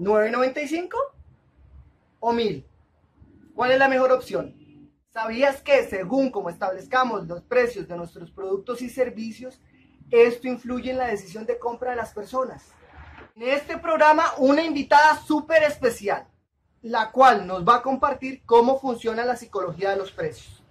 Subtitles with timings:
[0.00, 0.94] ¿9.95
[2.20, 2.66] o 1000?
[3.54, 4.56] ¿Cuál es la mejor opción?
[5.12, 9.60] ¿Sabías que según como establezcamos los precios de nuestros productos y servicios,
[10.10, 12.72] esto influye en la decisión de compra de las personas?
[13.36, 16.26] En este programa, una invitada súper especial,
[16.80, 20.62] la cual nos va a compartir cómo funciona la psicología de los precios.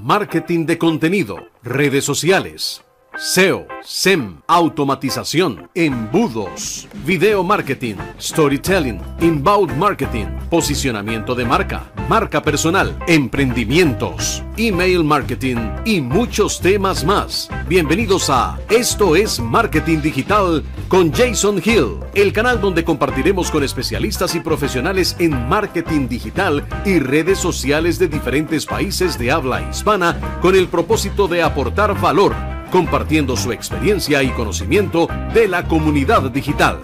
[0.00, 2.84] Marketing de contenido, redes sociales
[3.16, 14.44] SEO, SEM, automatización, embudos, video marketing, storytelling, inbound marketing, posicionamiento de marca, marca personal, emprendimientos,
[14.56, 17.48] email marketing y muchos temas más.
[17.68, 24.36] Bienvenidos a Esto es Marketing Digital con Jason Hill, el canal donde compartiremos con especialistas
[24.36, 30.54] y profesionales en marketing digital y redes sociales de diferentes países de habla hispana con
[30.54, 32.34] el propósito de aportar valor
[32.72, 36.78] compartiendo su experiencia y conocimiento de la comunidad digital.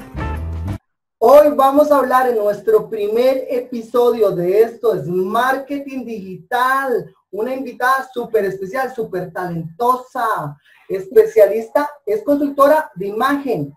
[1.18, 7.14] Hoy vamos a hablar en nuestro primer episodio de esto es marketing digital.
[7.30, 10.56] Una invitada súper especial, súper talentosa,
[10.88, 13.72] especialista, es consultora de imagen.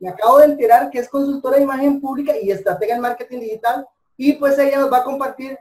[0.00, 3.86] Me acabo de enterar que es consultora de imagen pública y estratega en marketing digital.
[4.16, 5.56] Y pues ella nos va a compartir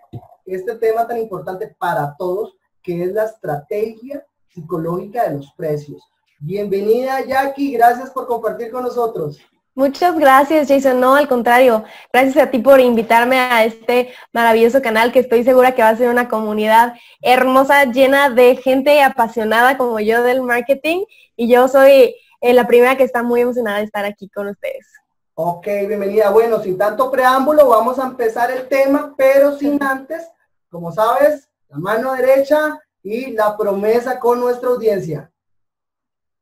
[0.45, 6.01] este tema tan importante para todos, que es la estrategia psicológica de los precios.
[6.39, 9.39] Bienvenida Jackie, gracias por compartir con nosotros.
[9.77, 11.01] Muchas gracias, Jason.
[11.01, 11.83] No, al contrario,
[12.13, 15.97] gracias a ti por invitarme a este maravilloso canal que estoy segura que va a
[15.97, 21.03] ser una comunidad hermosa, llena de gente apasionada como yo del marketing.
[21.35, 24.87] Y yo soy eh, la primera que está muy emocionada de estar aquí con ustedes.
[25.33, 26.29] Ok, bienvenida.
[26.29, 30.25] Bueno, sin tanto preámbulo, vamos a empezar el tema, pero sin antes,
[30.69, 35.29] como sabes, la mano derecha y la promesa con nuestra audiencia.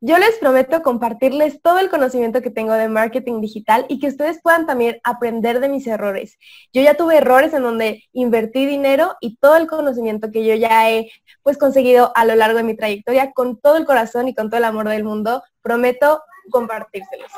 [0.05, 4.41] Yo les prometo compartirles todo el conocimiento que tengo de marketing digital y que ustedes
[4.41, 6.37] puedan también aprender de mis errores.
[6.73, 10.91] Yo ya tuve errores en donde invertí dinero y todo el conocimiento que yo ya
[10.91, 11.09] he
[11.41, 14.57] pues conseguido a lo largo de mi trayectoria con todo el corazón y con todo
[14.57, 17.31] el amor del mundo, prometo compartírselos.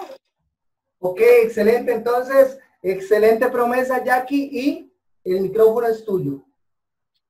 [0.98, 1.94] Ok, excelente.
[1.94, 4.92] Entonces, excelente promesa, Jackie, y
[5.24, 6.44] el micrófono es tuyo.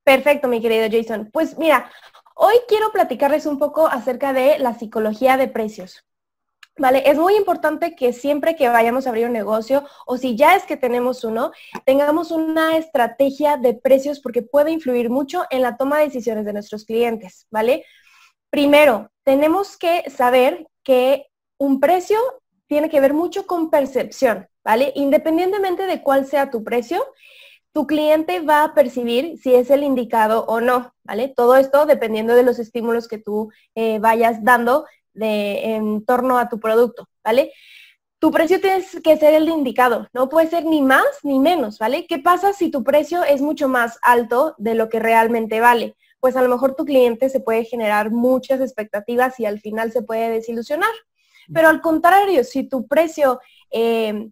[0.02, 1.30] Perfecto, mi querido Jason.
[1.34, 1.92] Pues mira,
[2.36, 6.06] hoy quiero platicarles un poco acerca de la psicología de precios.
[6.78, 10.58] Vale, es muy importante que siempre que vayamos a abrir un negocio o si ya
[10.58, 11.52] es que tenemos uno,
[11.86, 16.52] tengamos una estrategia de precios porque puede influir mucho en la toma de decisiones de
[16.52, 17.86] nuestros clientes, ¿vale?
[18.50, 22.20] Primero, tenemos que saber que un precio
[22.68, 24.92] tiene que ver mucho con percepción, ¿vale?
[24.96, 27.06] Independientemente de cuál sea tu precio,
[27.76, 31.28] tu cliente va a percibir si es el indicado o no, ¿vale?
[31.28, 36.62] Todo esto dependiendo de los estímulos que tú eh, vayas dando en torno a tu
[36.62, 37.52] producto, ¿vale?
[38.20, 42.08] Tu precio tiene que ser el indicado, no puede ser ni más ni menos, ¿vale?
[42.08, 45.98] ¿Qué pasa si tu precio es mucho más alto de lo que realmente vale?
[46.22, 50.02] Pues a lo mejor tu cliente se puede generar muchas expectativas y al final se
[50.02, 50.94] puede desilusionar.
[51.54, 54.30] Pero al contrario, si tu precio eh,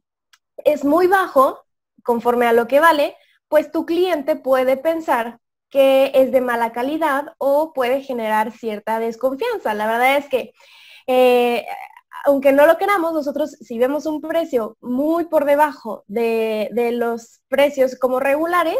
[0.63, 1.59] es muy bajo,
[2.03, 3.17] conforme a lo que vale,
[3.47, 5.39] pues tu cliente puede pensar
[5.69, 9.73] que es de mala calidad o puede generar cierta desconfianza.
[9.73, 10.53] La verdad es que,
[11.07, 11.65] eh,
[12.25, 17.41] aunque no lo queramos, nosotros si vemos un precio muy por debajo de, de los
[17.47, 18.77] precios como regulares,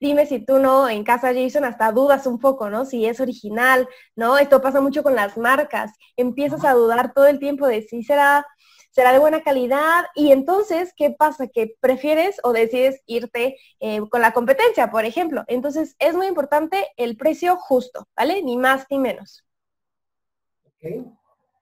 [0.00, 2.84] dime si tú no, en casa Jason hasta dudas un poco, ¿no?
[2.84, 4.36] Si es original, ¿no?
[4.38, 5.92] Esto pasa mucho con las marcas.
[6.16, 8.46] Empiezas a dudar todo el tiempo de si será
[8.94, 11.48] será de buena calidad y entonces, ¿qué pasa?
[11.48, 15.42] Que prefieres o decides irte eh, con la competencia, por ejemplo.
[15.48, 18.40] Entonces, es muy importante el precio justo, ¿vale?
[18.42, 19.44] Ni más ni menos.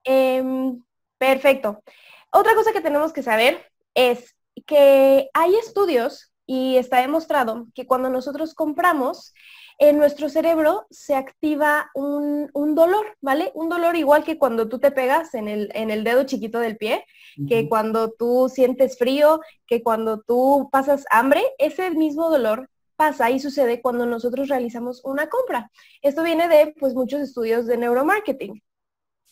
[0.04, 0.82] Em,
[1.16, 1.82] perfecto.
[2.31, 8.10] Otra cosa que tenemos que saber es que hay estudios y está demostrado que cuando
[8.10, 9.32] nosotros compramos,
[9.78, 13.50] en nuestro cerebro se activa un, dolor, ¿vale?
[13.55, 16.77] Un dolor igual que cuando tú te pegas en el, en el dedo chiquito del
[16.77, 17.05] pie,
[17.48, 23.41] que cuando tú sientes frío, que cuando tú pasas hambre, ese mismo dolor pasa y
[23.41, 25.71] sucede cuando nosotros realizamos una compra.
[26.03, 28.63] Esto viene de pues muchos estudios de neuromarketing.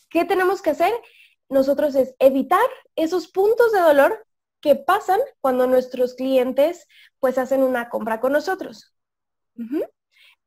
[0.09, 0.93] ¿Qué tenemos que hacer?
[1.49, 2.67] Nosotros es evitar
[2.97, 4.27] esos puntos de dolor
[4.61, 6.87] que pasan cuando nuestros clientes
[7.19, 8.95] pues hacen una compra con nosotros.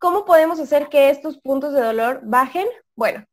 [0.03, 2.67] ¿Cómo podemos hacer que estos puntos de dolor bajen?
[2.93, 3.25] Bueno,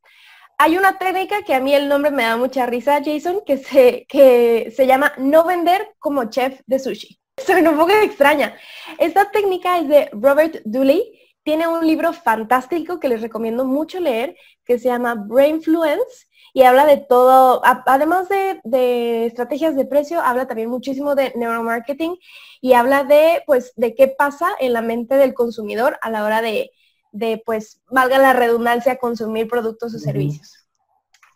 [0.57, 4.07] hay una técnica que a mí el nombre me da mucha risa, Jason, que se,
[4.09, 7.19] que se llama no vender como chef de sushi.
[7.45, 8.57] Suena un poco extraña.
[8.99, 11.03] Esta técnica es de Robert Dooley.
[11.43, 16.87] Tiene un libro fantástico que les recomiendo mucho leer que se llama Brainfluence y habla
[16.87, 22.17] de todo, además de, estrategias de precio, habla también muchísimo de neuromarketing
[22.61, 26.43] y habla de, pues, de qué pasa en la mente del consumidor a la hora
[26.43, 26.71] de,
[27.13, 30.67] de pues, valga la redundancia, consumir productos o servicios.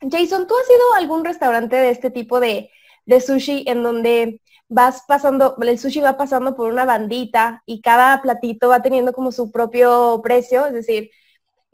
[0.00, 2.70] Jason, ¿tú has ido a algún restaurante de este tipo de,
[3.06, 8.20] de sushi en donde vas pasando, el sushi va pasando por una bandita y cada
[8.22, 11.10] platito va teniendo como su propio precio, es decir,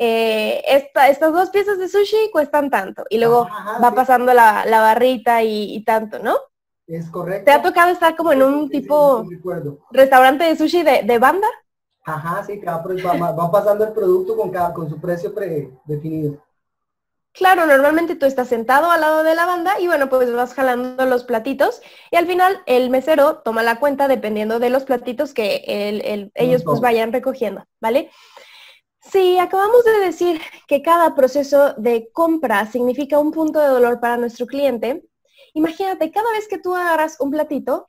[0.02, 3.46] eh, estas dos piezas de sushi cuestan tanto y luego
[3.84, 6.38] va pasando la, barrita y, tanto, ¿no?
[6.86, 7.44] Es correcto.
[7.44, 9.28] ¿Te ha tocado estar como en un tipo
[9.90, 11.46] restaurante de sushi de, banda?
[12.06, 16.42] Ajá, sí, cada, va, va, pasando el producto con, cada, con su precio predefinido.
[17.34, 21.04] Claro, normalmente tú estás sentado al lado de la banda y bueno, pues vas jalando
[21.04, 25.62] los platitos y al final el mesero toma la cuenta dependiendo de los platitos que
[26.34, 28.10] ellos pues vayan recogiendo, ¿vale?
[29.12, 34.16] Sí, acabamos de decir que cada proceso de compra significa un punto de dolor para
[34.16, 35.04] nuestro cliente.
[35.54, 37.86] Imagínate, cada vez que tú agarras un platito,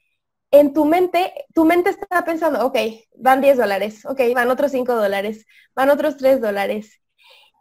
[0.52, 2.78] en tu mente, tu mente está pensando, ok,
[3.18, 5.46] van 10 dólares, ok, van otros 5 dólares,
[5.76, 7.00] van otros 3 dólares.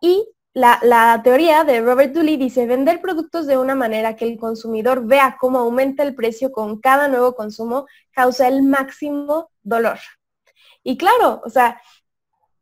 [0.01, 5.07] Y la, teoría de Robert Dooley dice, vender productos de una manera que el consumidor
[5.07, 9.99] vea cómo aumenta el precio con cada nuevo consumo causa el máximo dolor.
[10.83, 11.81] Y claro, o sea,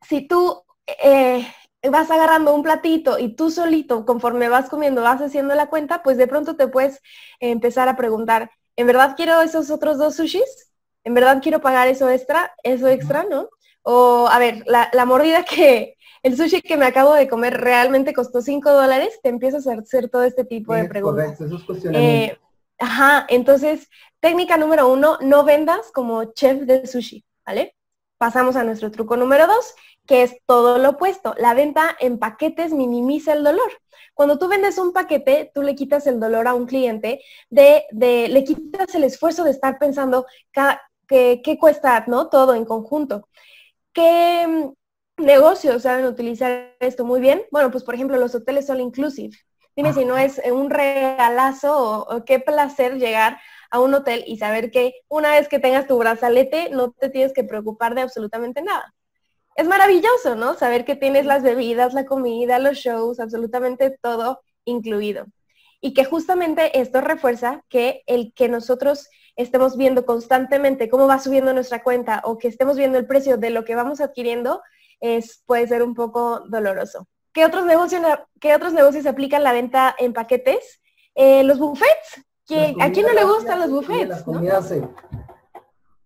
[0.01, 0.63] si tú
[1.01, 1.47] eh,
[1.89, 6.17] vas agarrando un platito y tú solito, conforme vas comiendo, vas haciendo la cuenta, pues
[6.17, 7.01] de pronto te puedes
[7.39, 10.71] empezar a preguntar, ¿en verdad quiero esos otros dos sushis?
[11.03, 12.53] ¿En verdad quiero pagar eso extra?
[12.63, 13.49] ¿Eso extra, no?
[13.83, 18.41] O, a ver, la mordida que, el sushi que me acabo de comer realmente costó
[18.41, 21.37] 5 dólares, te empiezas a hacer todo este tipo de preguntas.
[21.37, 22.37] Correcto, esos eh,
[22.77, 23.87] ajá, entonces,
[24.19, 27.75] técnica número uno, no vendas como chef de sushi, ¿vale?
[28.17, 29.75] Pasamos a nuestro truco número dos,
[30.09, 31.35] que es todo lo opuesto.
[31.37, 33.71] La venta en paquetes minimiza el dolor.
[34.15, 37.21] Cuando tú vendes un paquete, tú le quitas el dolor a un cliente,
[37.51, 40.25] de, de le quitas el esfuerzo de estar pensando
[41.07, 42.27] qué, cuesta, ¿no?
[42.27, 43.29] Todo en conjunto.
[43.93, 44.73] ¿Qué,
[45.17, 47.43] negocios saben utilizar esto muy bien.
[47.51, 49.37] Bueno, pues por ejemplo, los hoteles son inclusive.
[49.75, 53.39] Dime si no es un regalazo o, qué placer llegar
[53.69, 57.31] a un hotel y saber que una vez que tengas tu brazalete no te tienes
[57.31, 58.91] que preocupar de absolutamente nada.
[59.59, 60.53] Es maravilloso, ¿no?
[60.53, 65.25] Saber que tienes las bebidas, la comida, los shows, absolutamente todo incluido.
[65.81, 71.53] Y que justamente esto refuerza que el que nosotros estemos viendo constantemente cómo va subiendo
[71.53, 74.61] nuestra cuenta o que estemos viendo el precio de lo que vamos adquiriendo,
[75.01, 77.09] es, puede ser un poco doloroso.
[77.33, 78.01] ¿Qué otros negocios,
[78.39, 80.79] qué otros negocios aplican la venta en paquetes?
[81.15, 82.23] Eh, los buffets.
[82.79, 84.07] ¿A quién no le gustan los buffets?
[84.07, 84.73] Las comidas,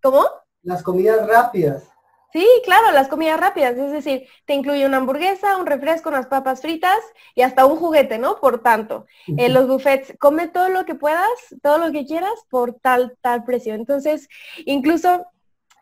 [0.02, 0.26] ¿Cómo?
[0.64, 1.93] Las comidas rápidas.
[2.34, 6.62] Sí, claro, las comidas rápidas, es decir, te incluye una hamburguesa, un refresco, unas papas
[6.62, 6.98] fritas
[7.36, 8.40] y hasta un juguete, ¿no?
[8.40, 9.06] Por tanto,
[9.38, 11.30] eh, los buffets, come todo lo que puedas,
[11.62, 13.76] todo lo que quieras por tal, tal precio.
[13.76, 14.28] Entonces,
[14.66, 15.28] incluso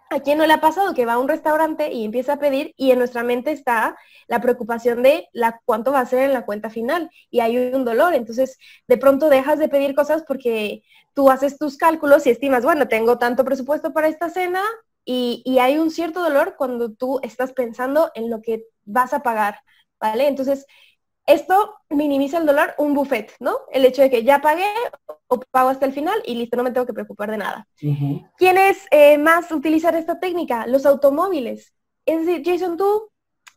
[0.09, 2.74] ¿A quién no le ha pasado que va a un restaurante y empieza a pedir
[2.75, 3.95] y en nuestra mente está
[4.27, 7.86] la preocupación de la, cuánto va a ser en la cuenta final y hay un
[7.86, 8.13] dolor?
[8.13, 8.57] Entonces,
[8.89, 10.83] de pronto dejas de pedir cosas porque
[11.13, 14.62] tú haces tus cálculos y estimas, bueno, tengo tanto presupuesto para esta cena
[15.06, 19.24] y, y hay un cierto dolor cuando tú estás pensando en lo que vas a
[19.24, 19.59] pagar,
[20.00, 20.27] ¿vale?
[20.27, 20.65] Entonces,
[21.25, 23.59] esto minimiza el dolor, un buffet, ¿no?
[23.71, 24.65] El hecho de que ya pagué
[25.27, 27.67] o pago hasta el final y listo, no me tengo que preocupar de nada.
[28.38, 30.67] ¿Quiénes eh, más utilizan esta técnica?
[30.67, 31.74] Los automóviles.
[32.05, 33.10] Es decir, Jason, tú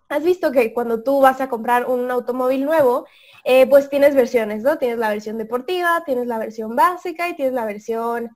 [0.08, 3.06] has visto que cuando tú vas a comprar un automóvil nuevo,
[3.44, 4.78] eh, pues tienes versiones, ¿no?
[4.78, 8.30] Tienes la versión deportiva, tienes la versión básica y tienes la versión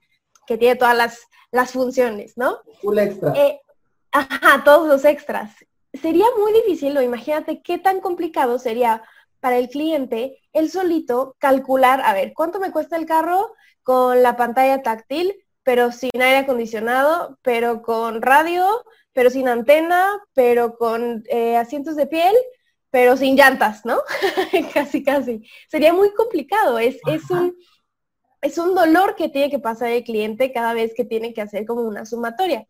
[0.49, 2.57] que tiene todas las, las funciones, ¿no?
[2.81, 3.33] Full extra.
[3.35, 3.61] Eh,
[4.11, 5.51] ajá, todos los extras.
[5.93, 9.03] Sería muy difícil, o imagínate qué tan complicado sería
[9.39, 13.53] para el cliente él solito calcular, a ver, ¿cuánto me cuesta el carro
[13.83, 18.65] con la pantalla táctil, pero sin aire acondicionado, pero con radio,
[19.13, 22.35] pero sin antena, pero con eh, asientos de piel,
[22.89, 23.99] pero sin llantas, ¿no?
[24.73, 25.47] casi, casi.
[25.67, 26.79] Sería muy complicado.
[26.79, 27.55] Es, es, un,
[28.41, 31.65] es un dolor que tiene que pasar el cliente cada vez que tiene que hacer
[31.65, 32.67] como una sumatoria.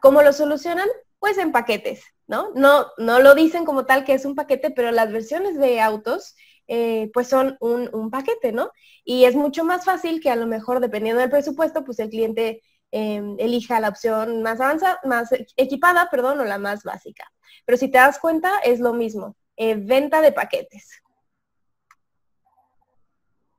[0.00, 0.88] ¿Cómo lo solucionan?
[1.18, 2.04] Pues en paquetes.
[2.26, 2.50] ¿no?
[2.54, 6.34] No, no lo dicen como tal que es un paquete, pero las versiones de autos
[6.66, 8.70] eh, pues son un, paquete, ¿no?
[9.04, 12.62] Y es mucho más fácil que a lo mejor, dependiendo del presupuesto, pues el cliente
[12.90, 17.30] em, elija la opción más avanzada, más equipada, perdón, o la más básica.
[17.66, 19.36] Pero si te das cuenta, es lo mismo.
[19.56, 21.02] Eh, venta de paquetes.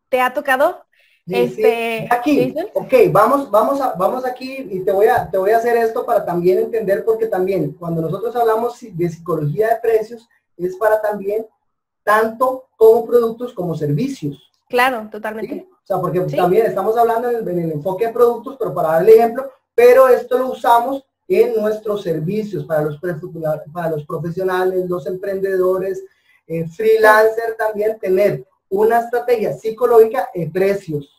[0.10, 0.85] ¿Te ha tocado
[1.28, 5.58] este, aquí, ok, vamos, vamos, a, vamos aquí y te voy, a, te voy a
[5.58, 10.28] hacer esto para también entender, porque también cuando nosotros hablamos de psicología de precios,
[10.58, 11.48] es para también
[12.04, 14.52] tanto como productos como servicios.
[14.70, 15.68] Claro, totalmente.
[15.72, 19.10] O sea, porque también estamos hablando en el, enfoque de productos, pero para dar el
[19.10, 23.00] ejemplo, pero esto lo usamos en nuestros servicios para los,
[23.74, 26.04] para los profesionales, los emprendedores,
[26.48, 31.15] eh, freelancer también, tener una estrategia psicológica de precios.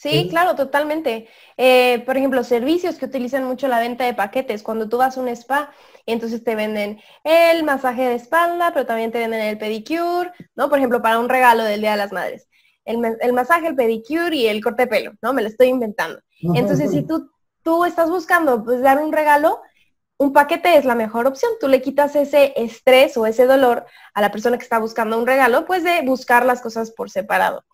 [0.00, 1.28] Sí, claro, totalmente.
[1.58, 4.62] Eh, por ejemplo, servicios que utilizan mucho la venta de paquetes.
[4.62, 5.72] Cuando tú vas a un spa,
[6.06, 10.70] entonces te venden el masaje de espalda, pero también te venden el pedicure, ¿no?
[10.70, 12.48] Por ejemplo, para un regalo del Día de las Madres.
[12.86, 12.98] El,
[13.34, 15.34] masaje, el pedicure y el corte de pelo, ¿no?
[15.34, 16.18] Me lo estoy inventando.
[16.54, 17.30] Entonces, si tú,
[17.62, 19.60] tú estás buscando pues, dar un regalo,
[20.16, 21.52] un paquete es la mejor opción.
[21.60, 25.26] Tú le quitas ese estrés o ese dolor a la persona que está buscando un
[25.26, 27.64] regalo, pues de buscar las cosas por separado.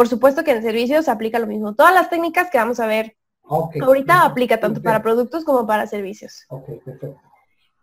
[0.00, 1.74] Por supuesto que en servicios se aplica lo mismo.
[1.74, 6.46] Todas las técnicas que vamos a ver ahorita aplica tanto para productos como para servicios.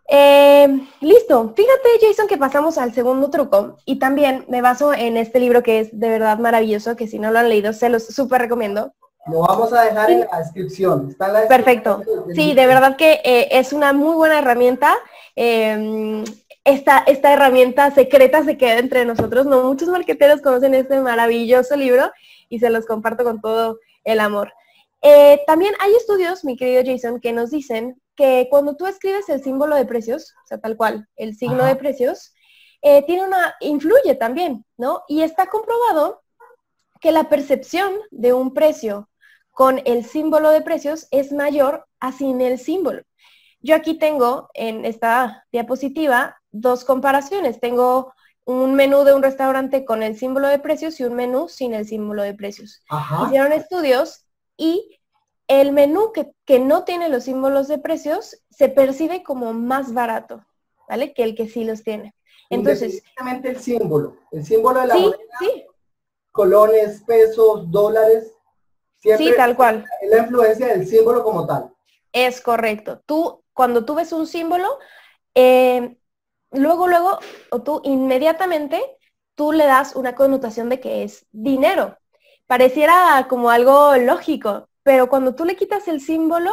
[0.10, 1.54] Eh, listo.
[1.56, 5.82] Fíjate, Jason, que pasamos al segundo truco y también me baso en este libro que
[5.82, 8.96] es de verdad maravilloso, que si no lo han leído, se los súper recomiendo.
[9.28, 11.16] Lo vamos a dejar en la descripción.
[11.48, 12.02] Perfecto.
[12.34, 14.96] Sí, de verdad que eh, es una muy buena herramienta.
[15.36, 16.24] Em,
[16.68, 19.46] esta, esta herramienta secreta se queda entre nosotros.
[19.46, 22.12] No muchos marqueteros conocen este maravilloso libro
[22.50, 24.52] y se los comparto con todo el amor.
[25.02, 29.42] Eh, también hay estudios, mi querido Jason, que nos dicen que cuando tú escribes el
[29.42, 32.34] símbolo de precios, o sea, tal cual, el signo de precios,
[32.82, 35.04] eh, tiene una, influye también, ¿no?
[35.08, 36.22] Y está comprobado
[37.00, 39.10] que la percepción de un precio
[39.52, 43.04] con el símbolo de precios es mayor a sin el símbolo.
[43.68, 47.60] Yo aquí tengo en esta diapositiva dos comparaciones.
[47.60, 48.14] Tengo
[48.46, 51.86] un menú de un restaurante con el símbolo de precios y un menú sin el
[51.86, 52.82] símbolo de precios.
[53.26, 55.02] Hicieron estudios y
[55.50, 60.46] el menú que, no tiene los símbolos de precios se percibe como más barato,
[60.88, 61.14] ¿vale?
[61.14, 62.16] Que el que sí los tiene.
[62.50, 63.04] Entonces,
[63.44, 65.18] el símbolo, el símbolo de la moneda,
[66.32, 68.32] colones, pesos, dólares,
[69.02, 69.86] sí, tal cual.
[70.10, 71.70] La influencia del símbolo como tal.
[72.14, 73.02] Es correcto.
[73.06, 74.78] Tú, cuando tú ves un símbolo,
[75.34, 75.98] eh,
[76.52, 77.18] luego, luego,
[77.50, 78.80] o tú inmediatamente,
[79.34, 81.98] tú le das una connotación de que es dinero.
[82.46, 86.52] Pareciera como algo lógico, pero cuando tú le quitas el símbolo,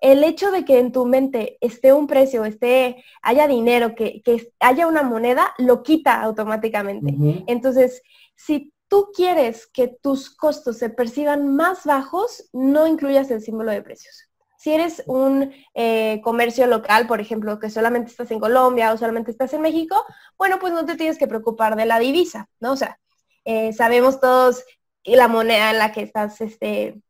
[0.00, 4.22] el hecho de que en tu mente esté un precio, esté, haya dinero, que,
[4.60, 7.12] haya una moneda, lo quita automáticamente.
[7.48, 8.02] Entonces,
[8.36, 13.82] si tú quieres que tus costos se perciban más bajos, no incluyas el símbolo de
[13.82, 14.25] precios.
[14.66, 19.30] Si eres un eh, comercio local, por ejemplo, que solamente estás en Colombia o solamente
[19.30, 20.04] estás en México,
[20.36, 22.72] bueno, pues no te tienes que preocupar de la divisa, ¿no?
[22.72, 22.98] O sea,
[23.44, 24.64] eh, sabemos todos
[25.04, 27.00] la moneda en la que estás este,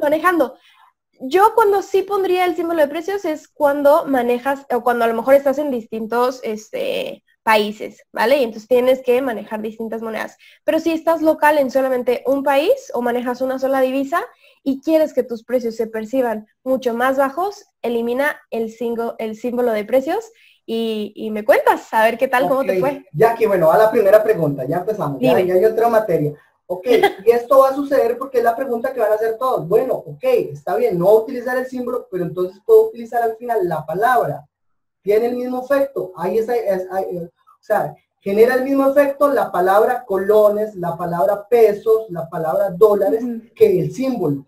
[0.00, 0.56] manejando.
[1.20, 5.14] Yo cuando sí pondría el símbolo de precios es cuando manejas, o cuando a lo
[5.14, 8.38] mejor estás en distintos este, países, ¿vale?
[8.38, 10.36] Y entonces tienes que manejar distintas monedas.
[10.64, 14.22] Pero si estás local en solamente un país o manejas una sola divisa
[14.62, 18.74] y quieres que tus precios se perciban mucho más bajos, elimina el,
[19.18, 20.30] el símbolo de precios
[20.66, 23.04] y, me cuentas a ver qué tal, cómo te fue.
[23.12, 26.32] Ya que bueno, a la primera pregunta, ya empezamos, ya, ya hay otra materia.
[26.66, 26.86] Ok,
[27.26, 29.66] y esto va a suceder porque es la pregunta que van a hacer todos.
[29.66, 33.84] Bueno, ok, está bien, no utilizar el símbolo, pero entonces puedo utilizar al final la
[33.84, 34.46] palabra.
[35.02, 36.12] Tiene el mismo efecto.
[36.16, 42.28] Ahí es, o sea, genera el mismo efecto la palabra colones, la palabra pesos, la
[42.28, 44.46] palabra dólares, que el símbolo.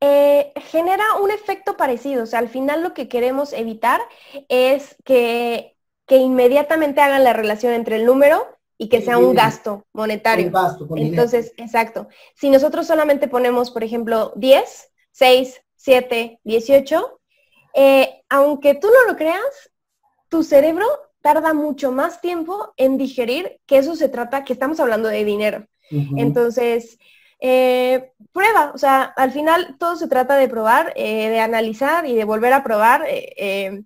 [0.00, 2.24] Eh, genera un efecto parecido.
[2.24, 4.00] O sea, al final lo que queremos evitar
[4.48, 5.74] es que,
[6.08, 8.46] inmediatamente hagan la relación entre el número
[8.78, 10.52] y que sea un gasto monetario.
[10.96, 12.08] Entonces, exacto.
[12.34, 17.15] Si nosotros solamente ponemos, por ejemplo, 10, 6, 7, 18,
[18.28, 19.70] aunque tú no lo creas,
[20.28, 20.86] tu cerebro
[21.20, 25.66] tarda mucho más tiempo en digerir que eso se trata, que estamos hablando de dinero.
[26.16, 26.98] Entonces,
[27.40, 32.14] eh, prueba, o sea, al final todo se trata de probar, eh, de analizar y
[32.14, 33.82] de volver a probar, eh,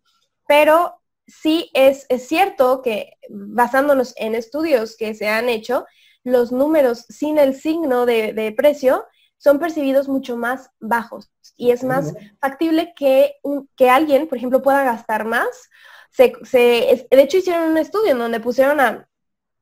[0.46, 5.86] pero sí es, cierto que basándonos en estudios que se han hecho,
[6.22, 9.04] los números sin el signo de, precio
[9.40, 13.36] son percibidos mucho más bajos y es más factible que,
[13.74, 15.70] que alguien, por ejemplo, pueda gastar más.
[16.10, 19.08] Se, de hecho, hicieron un estudio en donde pusieron a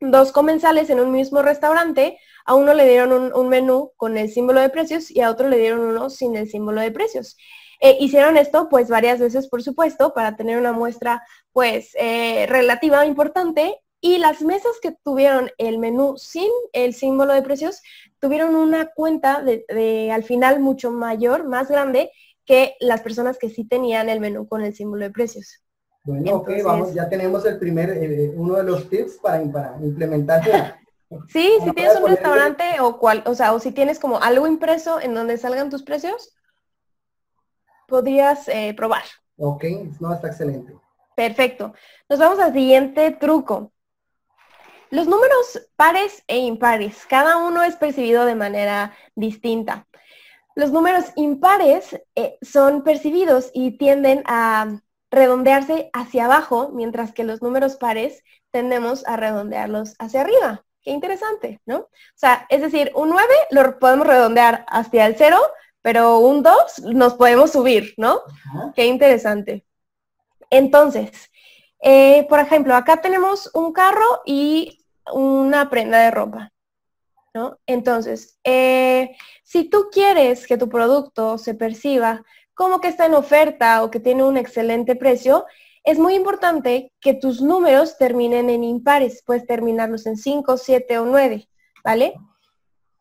[0.01, 4.61] dos comensales en un mismo restaurante a uno le dieron un, menú con el símbolo
[4.61, 7.37] de precios y a otro le dieron uno sin el símbolo de precios.
[7.79, 13.05] Eh, hicieron esto pues varias veces, por supuesto, para tener una muestra pues eh, relativa
[13.05, 17.83] importante y las mesas que tuvieron el menú sin el símbolo de precios
[18.21, 22.11] tuvieron una cuenta de, al final mucho mayor, más grande
[22.45, 25.63] que las personas que sí tenían el menú con el símbolo de precios.
[26.05, 30.43] Bueno, ok, vamos, ya tenemos el primer, eh, uno de los tips para, para implementar.
[31.29, 35.01] sí, si tienes un restaurante o cual, o sea, o si tienes como algo impreso
[35.01, 36.35] en donde salgan tus precios,
[37.87, 39.03] podrías eh, probar.
[39.37, 39.65] Ok,
[40.01, 40.75] no, está excelente.
[41.15, 41.75] Perfecto.
[42.09, 43.73] Nos vamos al siguiente truco.
[44.91, 49.87] Los números pares e impares, cada uno es percibido de manera distinta.
[50.55, 54.81] Los números impares eh, son percibidos y tienden a
[55.11, 60.65] redondearse hacia abajo, mientras que los números pares tendemos a redondearlos hacia arriba.
[60.83, 61.77] Qué interesante, ¿no?
[61.79, 65.39] O sea, es decir, un 9 lo podemos redondear hacia el 0,
[65.83, 68.23] pero un 2 nos podemos subir, ¿no?
[68.75, 69.67] Qué interesante.
[70.51, 71.31] Entonces,
[71.81, 74.78] eh, por ejemplo, acá tenemos un carro y
[75.13, 76.53] una prenda de ropa,
[77.35, 77.59] ¿no?
[77.67, 82.25] Entonces, eh, si tú quieres que tu producto se perciba
[82.55, 85.47] como que está en oferta o que tiene un excelente precio,
[85.85, 91.07] es muy importante que tus números terminen en impares, puedes terminarlos en 5, 7 o
[91.07, 91.49] 9,
[91.85, 92.15] ¿vale?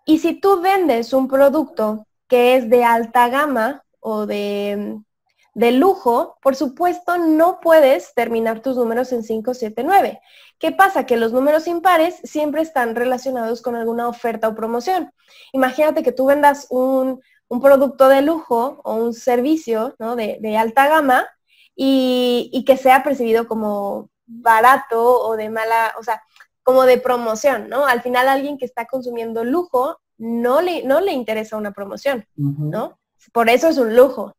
[0.05, 4.99] Y si tú vendes un producto que es de alta gama o de,
[5.57, 10.19] de lujo, por supuesto no puedes terminar tus números en 5, 7, 9.
[10.59, 11.07] ¿Qué pasa?
[11.07, 15.11] Que los números impares siempre están relacionados con alguna oferta o promoción.
[15.53, 21.25] Imagínate que tú vendas un, un producto de lujo o un servicio de, alta gama
[21.75, 26.21] y, que sea percibido como barato o de mala, o sea,
[26.61, 27.87] como de promoción, ¿no?
[27.87, 32.99] Al final alguien que está consumiendo lujo no le, no le interesa una promoción, ¿no?
[33.33, 34.35] Por eso es un lujo.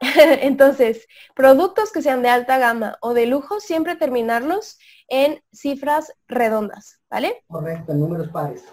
[0.42, 4.78] Entonces, productos que sean de alta gama o de lujo, siempre terminarlos
[5.08, 7.44] en cifras redondas, ¿vale?
[7.48, 8.64] Correcto, en números pares.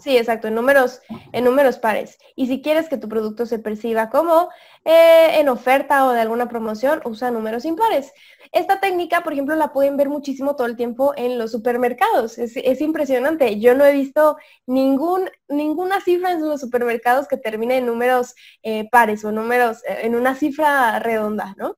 [0.00, 1.00] Sí, exacto, en números,
[1.32, 2.18] en números pares.
[2.34, 4.48] Y si quieres que tu producto se perciba como
[4.84, 8.12] eh, en oferta o de alguna promoción, usa números impares.
[8.54, 12.38] Esta técnica, por ejemplo, la pueden ver muchísimo todo el tiempo en los supermercados.
[12.38, 13.60] Es, impresionante.
[13.60, 18.88] Yo no he visto ningún, ninguna cifra en los supermercados que termine en números eh,
[18.90, 21.76] pares o números eh, en una cifra redonda, ¿no?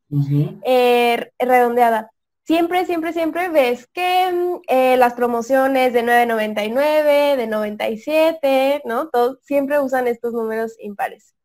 [1.38, 2.11] redondeada
[2.46, 9.09] siempre, siempre, siempre ves que mm, eh, las promociones de 9.99, de 97, ¿no?
[9.09, 11.36] Todos siempre usan estos números impares.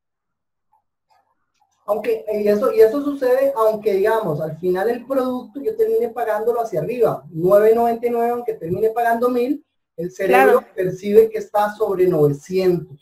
[1.86, 6.62] Aunque, y eso, y eso sucede, aunque digamos, al final el producto yo termine pagándolo
[6.62, 9.64] hacia arriba, 9.99, aunque termine pagando 1.000,
[9.98, 12.98] el cerebro percibe que está sobre 900.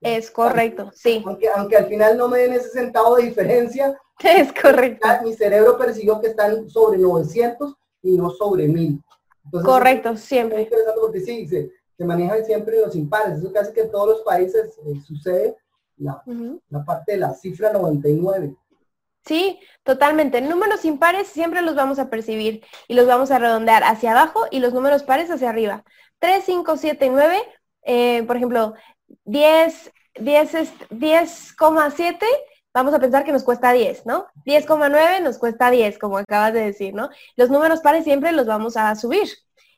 [0.00, 1.22] Es correcto, sí.
[1.26, 5.08] Aunque, aunque al final no me den ese centavo de diferencia, Es correcto.
[5.24, 9.02] Mi cerebro persiguió que están sobre 900 y no sobre 1000.
[9.64, 10.58] correcto, siempre.
[10.62, 13.38] Es interesante porque sí, se, se manejan siempre los impares.
[13.38, 15.56] Eso casi que en todos los países eh, sucede
[16.00, 16.22] la,
[16.68, 18.56] la parte de la cifra 99.
[19.24, 20.40] Sí, totalmente.
[20.40, 24.60] Números impares siempre los vamos a percibir y los vamos a redondear hacia abajo y
[24.60, 25.84] los números pares hacia arriba.
[26.18, 27.10] 3, 5, 7,
[27.84, 28.74] 9, por ejemplo,
[29.24, 30.52] 10, 10,
[30.90, 32.16] 10,7
[32.72, 34.26] vamos a pensar que nos cuesta 10, ¿no?
[34.44, 37.10] 10,9 nos cuesta 10, como acabas de decir, ¿no?
[37.36, 39.28] Los números pares siempre los vamos a subir.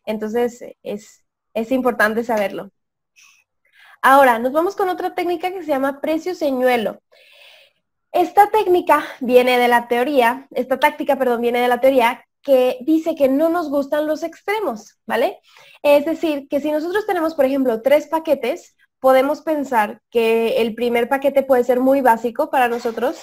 [0.05, 2.71] Entonces, es, es importante saberlo.
[4.05, 7.01] Ahora, nos vamos con otra técnica que se llama precio señuelo.
[8.11, 13.15] Esta técnica viene de la teoría, esta táctica, perdón, viene de la teoría que dice
[13.15, 15.39] que no nos gustan los extremos, ¿vale?
[15.83, 21.09] Es decir, que si nosotros tenemos, por ejemplo, tres paquetes, podemos pensar que el primer
[21.09, 23.21] paquete puede ser muy básico para nosotros.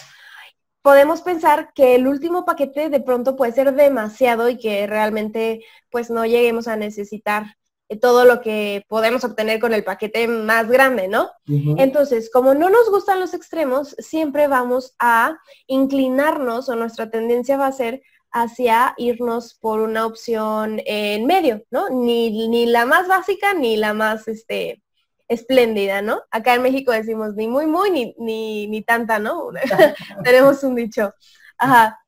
[0.81, 5.59] Podemos pensar que el último paquete de pronto puede ser demasiado y que realmente
[5.91, 7.57] pues no lleguemos a necesitar
[7.97, 11.31] todo lo que podemos obtener con el paquete más grande, ¿no?
[11.47, 17.67] Entonces, como no nos gustan los extremos, siempre vamos a inclinarnos o nuestra tendencia va
[17.67, 21.89] a ser hacia irnos por una opción en medio, ¿no?
[21.89, 24.83] Ni, ni la más básica ni la más, este,
[25.29, 26.23] espléndida, ¿no?
[26.31, 29.49] Acá en México decimos ni muy, muy, ni, ni, ni tanta, ¿no?
[30.23, 31.13] Tenemos un dicho.
[31.57, 31.99] Ajá.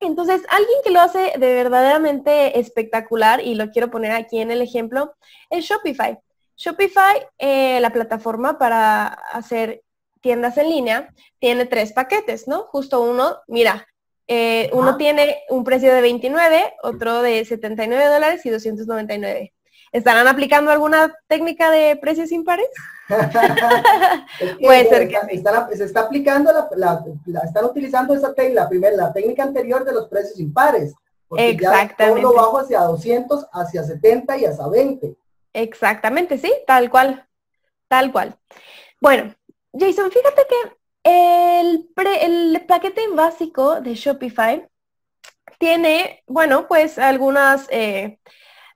[0.00, 4.62] Entonces, alguien que lo hace de verdaderamente espectacular, y lo quiero poner aquí en el
[4.62, 5.14] ejemplo,
[5.50, 6.18] es Shopify.
[6.56, 9.82] Shopify, eh, la plataforma para hacer
[10.20, 12.64] tiendas en línea, tiene tres paquetes, ¿no?
[12.64, 13.86] Justo uno, mira,
[14.26, 19.52] eh, uno tiene un precio de 29, otro de 79 dólares y 299.
[19.92, 22.68] ¿Estarán aplicando alguna técnica de precios impares?
[24.60, 27.04] Puede ser que se está aplicando, la,
[27.44, 30.94] están utilizando esa técnica, la, primera, la técnica anterior de los precios impares.
[31.36, 32.22] Exactamente.
[32.22, 35.16] todo lo bajo hacia 200, hacia 70 y hacia 20.
[35.52, 37.26] Exactamente, sí, tal cual,
[37.88, 38.36] tal cual.
[39.00, 39.34] Bueno,
[39.72, 41.88] Jason, fíjate que el,
[42.20, 44.68] el paquete básico de Shopify
[45.58, 48.18] tiene, bueno, pues algunas, eh,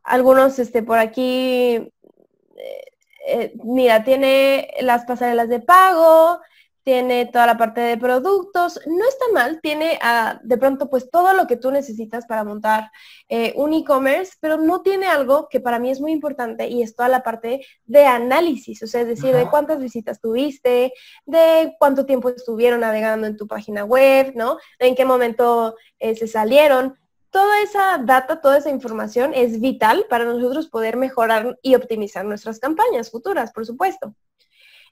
[0.03, 2.85] algunos, este, por aquí, eh,
[3.27, 6.41] eh, mira, tiene las pasarelas de pago,
[6.85, 11.33] tiene toda la parte de productos, no está mal, tiene ah, de pronto pues todo
[11.33, 12.91] lo que tú necesitas para montar
[13.31, 16.95] eh, un e-commerce, pero no tiene algo que para mí es muy importante y es
[16.95, 20.93] toda la parte de análisis, o sea, es decir, de cuántas visitas tuviste,
[21.25, 24.59] de cuánto tiempo estuvieron navegando en tu página web, ¿no?
[24.79, 26.99] En qué momento eh, se salieron.
[27.35, 32.61] Toda esa data, toda esa información es vital para nosotros poder mejorar y optimizar nuestras
[32.61, 34.15] campañas futuras, por supuesto.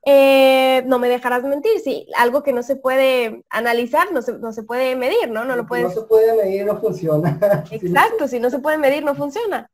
[0.04, 4.52] Eh, no me dejarás mentir, sí, algo que no se puede analizar, no se, no
[4.52, 5.44] se puede medir, ¿no?
[5.44, 5.84] No lo puedes...
[5.84, 7.38] No se puede medir, no funciona.
[7.70, 9.70] Exacto, si no se puede medir, no funciona.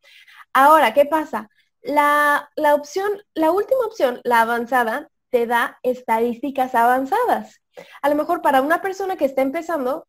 [0.52, 1.48] Ahora, ¿qué pasa?
[1.81, 7.62] La, la opción, la última opción, la avanzada, te da estadísticas avanzadas.
[8.02, 10.07] A lo mejor para una persona que está empezando,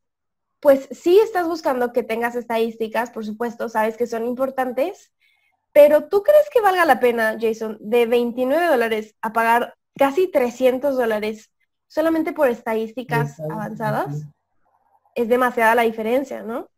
[0.60, 5.14] pues sí estás buscando que tengas estadísticas, por supuesto, sabes que son importantes,
[5.72, 10.98] pero ¿tú crees que valga la pena, Jason, de 29 dólares a pagar casi 300
[10.98, 11.52] dólares
[11.88, 14.26] solamente por estadísticas avanzadas,
[15.16, 16.70] es demasiada la diferencia, ¿no?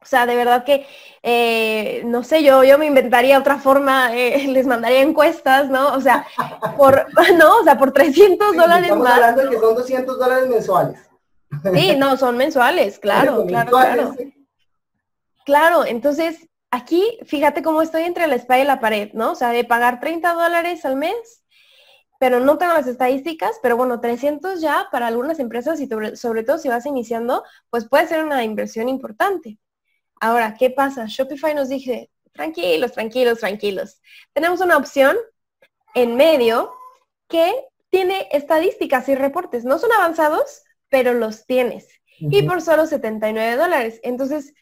[0.00, 0.86] O sea, de verdad que,
[1.22, 5.92] eh, no sé, yo, yo me inventaría otra forma, eh, les mandaría encuestas, ¿no?
[5.94, 6.26] O sea,
[6.76, 11.00] por, no, o sea, por 300 dólares estamos hablando de que son 200 dólares mensuales.
[11.74, 14.16] Sí, no, son mensuales, claro, claro, claro.
[15.44, 19.32] Claro, entonces, aquí, fíjate cómo estoy entre la espalda y la pared, ¿no?
[19.32, 21.44] O sea, de pagar 30 dólares al mes
[22.18, 26.58] pero no tengo las estadísticas, pero bueno, 300 ya para algunas empresas y sobre, todo
[26.58, 29.58] si vas iniciando, pues puede ser una inversión importante.
[30.20, 31.04] Ahora, ¿qué pasa?
[31.06, 34.00] Shopify nos dice, tranquilos, tranquilos, tranquilos.
[34.32, 35.16] Tenemos una opción
[35.94, 36.72] en medio
[37.28, 37.52] que
[37.90, 39.64] tiene estadísticas y reportes.
[39.64, 41.88] No son avanzados, pero los tienes.
[42.18, 44.00] Y por solo 79 dólares.
[44.02, 44.54] Entonces,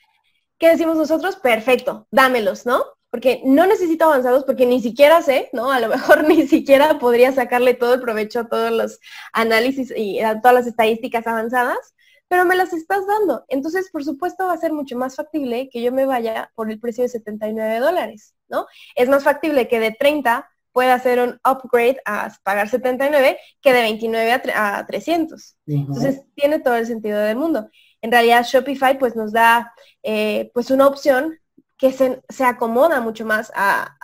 [0.59, 1.37] ¿qué decimos nosotros?
[1.37, 2.83] Perfecto, dámelos, ¿no?
[3.15, 5.71] porque no necesito avanzados porque ni siquiera sé, ¿no?
[5.71, 8.99] A lo mejor ni siquiera podría sacarle todo el provecho a todos los
[9.33, 11.79] análisis y a todas las estadísticas avanzadas,
[12.27, 13.45] pero me las estás dando.
[13.47, 16.81] Entonces, por supuesto, va a ser mucho más factible que yo me vaya por el
[16.81, 18.67] precio de 79 dólares, ¿no?
[18.97, 23.81] Es más factible que de 30 pueda hacer un upgrade a pagar 79 que de
[23.81, 25.57] 29 a, 300.
[25.69, 27.71] Entonces, tiene todo el sentido del mundo.
[28.03, 31.39] En realidad, Shopify pues nos da eh, pues una opción
[31.79, 33.97] que se, acomoda mucho más a,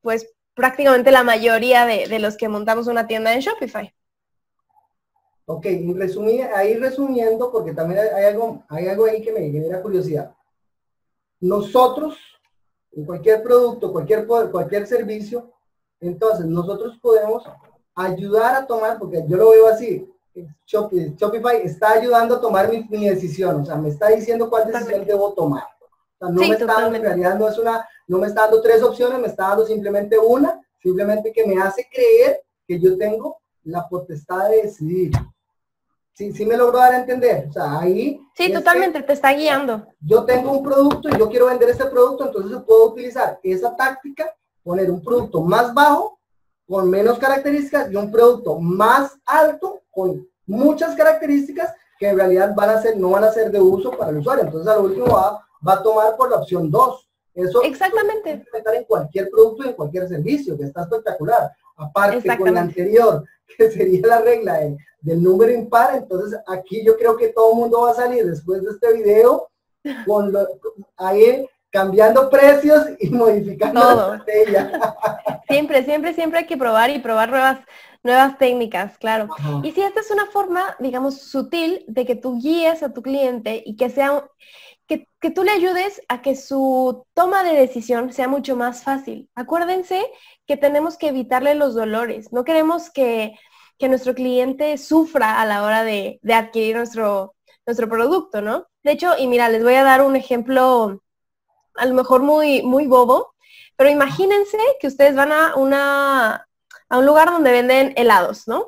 [0.00, 3.94] pues prácticamente la mayoría de, los que montamos una tienda en Shopify.
[5.46, 10.34] Ok, resumí, ahí resumiendo, porque también hay, algo, hay algo ahí que me genera curiosidad.
[11.38, 12.18] Nosotros,
[12.90, 15.54] en cualquier producto, cualquier, cualquier servicio,
[16.00, 17.44] entonces nosotros podemos
[17.94, 20.08] ayudar a tomar, porque yo lo veo así,
[20.66, 25.04] Shopify está ayudando a tomar mi, mi decisión, o sea, me está diciendo cuál decisión
[25.04, 25.64] debo tomar
[26.20, 29.20] no me está dando, en realidad no es una, no me está dando tres opciones,
[29.20, 34.48] me está dando simplemente una, simplemente que me hace creer que yo tengo la potestad
[34.50, 35.12] de decidir.
[36.12, 37.46] Sí, sí me logro dar a entender.
[37.48, 38.20] O sea, ahí.
[38.34, 39.86] Sí, totalmente, te está guiando.
[40.00, 44.34] Yo tengo un producto y yo quiero vender ese producto, entonces puedo utilizar esa táctica,
[44.68, 46.18] poner un producto más bajo,
[46.68, 52.70] con menos características, y un producto más alto, con muchas características que en realidad van
[52.70, 54.44] a ser, no van a ser de uso para el usuario.
[54.44, 57.08] Entonces, a lo último va va a tomar por la opción 2.
[57.34, 58.30] Eso Exactamente.
[58.30, 61.50] implementar en cualquier producto y en cualquier servicio, que está espectacular.
[61.76, 63.24] Aparte con la anterior,
[63.56, 64.60] que sería la regla
[65.00, 68.62] del número impar, entonces aquí yo creo que todo el mundo va a salir después
[68.62, 69.48] de este video
[70.04, 70.36] con
[70.96, 74.16] ahí cambiando precios y modificando todo.
[74.48, 74.96] la
[75.48, 77.58] siempre, siempre, siempre hay que probar y probar nuevas
[78.02, 79.28] nuevas técnicas, claro.
[79.62, 83.62] Y si esta es una forma, digamos, sutil de que tú guíes a tu cliente
[83.66, 84.24] y que sea
[84.86, 89.28] que, tú le ayudes a que su toma de decisión sea mucho más fácil.
[89.34, 90.02] Acuérdense
[90.46, 92.32] que tenemos que evitarle los dolores.
[92.32, 93.34] No queremos que,
[93.80, 97.34] nuestro cliente sufra a la hora de, adquirir nuestro,
[97.66, 98.66] nuestro producto, ¿no?
[98.82, 101.02] De hecho, y mira, les voy a dar un ejemplo
[101.78, 103.34] a lo mejor muy, muy bobo,
[103.76, 106.48] pero imagínense que ustedes van a, una,
[106.88, 108.66] a un lugar donde venden helados, ¿no?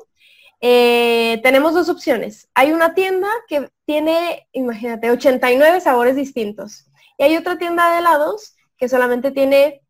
[0.61, 2.47] Eh, tenemos dos opciones.
[2.53, 6.85] Hay una tienda que tiene, imagínate, 89 sabores distintos.
[7.17, 9.81] Y hay otra tienda de helados que solamente tiene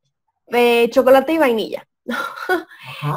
[0.48, 1.88] eh, chocolate y vainilla.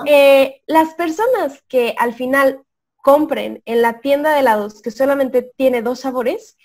[0.06, 2.62] Eh, las personas que al final
[3.02, 6.56] compren en la tienda de helados que solamente tiene dos sabores,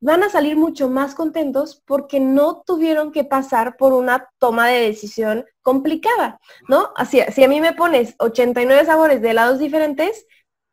[0.00, 4.80] van a salir mucho más contentos porque no tuvieron que pasar por una toma de
[4.80, 6.90] decisión complicada, ¿no?
[6.96, 10.26] Así, si a mí me pones 89 sabores de helados diferentes,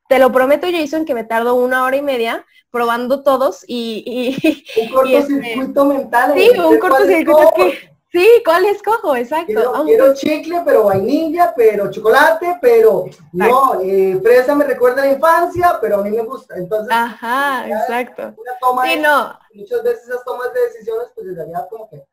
[0.07, 4.37] te lo prometo, Jason, que me tardo una hora y media probando todos y...
[4.81, 6.33] un cortocircuito este, mental.
[6.35, 7.96] Sí, un cortocircuito que...
[8.10, 9.15] Sí, ¿cuál escojo?
[9.15, 9.84] Exacto.
[9.86, 15.78] Quiero, chicle, pero vainilla, pero chocolate, pero no, eh, fresa me recuerda a la infancia,
[15.82, 16.56] pero a mí me gusta.
[16.56, 18.34] Entonces, Ajá, exacto.
[18.38, 19.38] Una toma sí, no.
[19.54, 22.06] Muchas veces esas tomas de decisiones, pues en realidad como que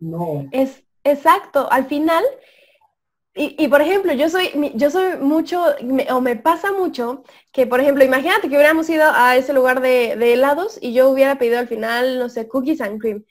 [0.00, 0.46] no.
[0.52, 1.66] Es exacto.
[1.70, 2.22] Al final,
[3.36, 5.64] y, por ejemplo, yo soy, yo soy mucho,
[6.10, 10.14] o me pasa mucho, que por ejemplo, imagínate que hubiéramos ido a ese lugar de,
[10.16, 13.24] de, helados y yo hubiera pedido al final, no sé, cookies and cream.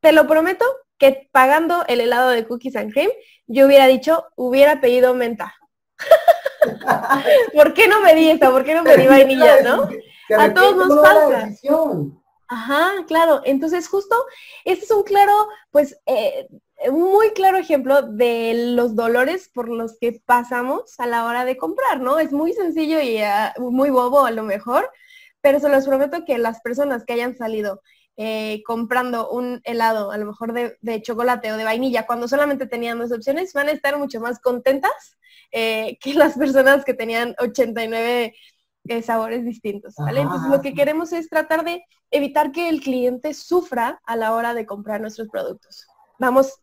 [0.00, 0.64] Te lo prometo
[0.98, 3.10] que pagando el helado de cookies and cream,
[3.46, 5.54] yo hubiera dicho, hubiera pedido menta.
[7.54, 8.50] ¿Por qué no pedí esta?
[8.50, 9.88] ¿Por qué no pedí vainilla, no?
[10.36, 11.48] A todos nos pasa.
[12.48, 13.42] Ajá, claro.
[13.44, 14.16] Entonces, justo,
[14.64, 16.48] este es un claro, pues, eh,
[16.90, 22.00] muy claro ejemplo de los dolores por los que pasamos a la hora de comprar,
[22.00, 22.18] ¿no?
[22.18, 24.90] Es muy sencillo y ah, muy bobo a lo mejor,
[25.40, 27.82] pero se los prometo que las personas que hayan salido
[28.20, 32.98] eh, comprando un helado, a lo mejor de, chocolate o de vainilla, cuando solamente tenían
[32.98, 35.16] dos opciones, van a estar mucho más contentas
[35.52, 38.34] eh, que las personas que tenían 89
[38.88, 40.22] eh, sabores distintos, ¿vale?
[40.22, 44.52] Entonces lo que queremos es tratar de evitar que el cliente sufra a la hora
[44.52, 45.86] de comprar nuestros productos.
[46.18, 46.58] Vamos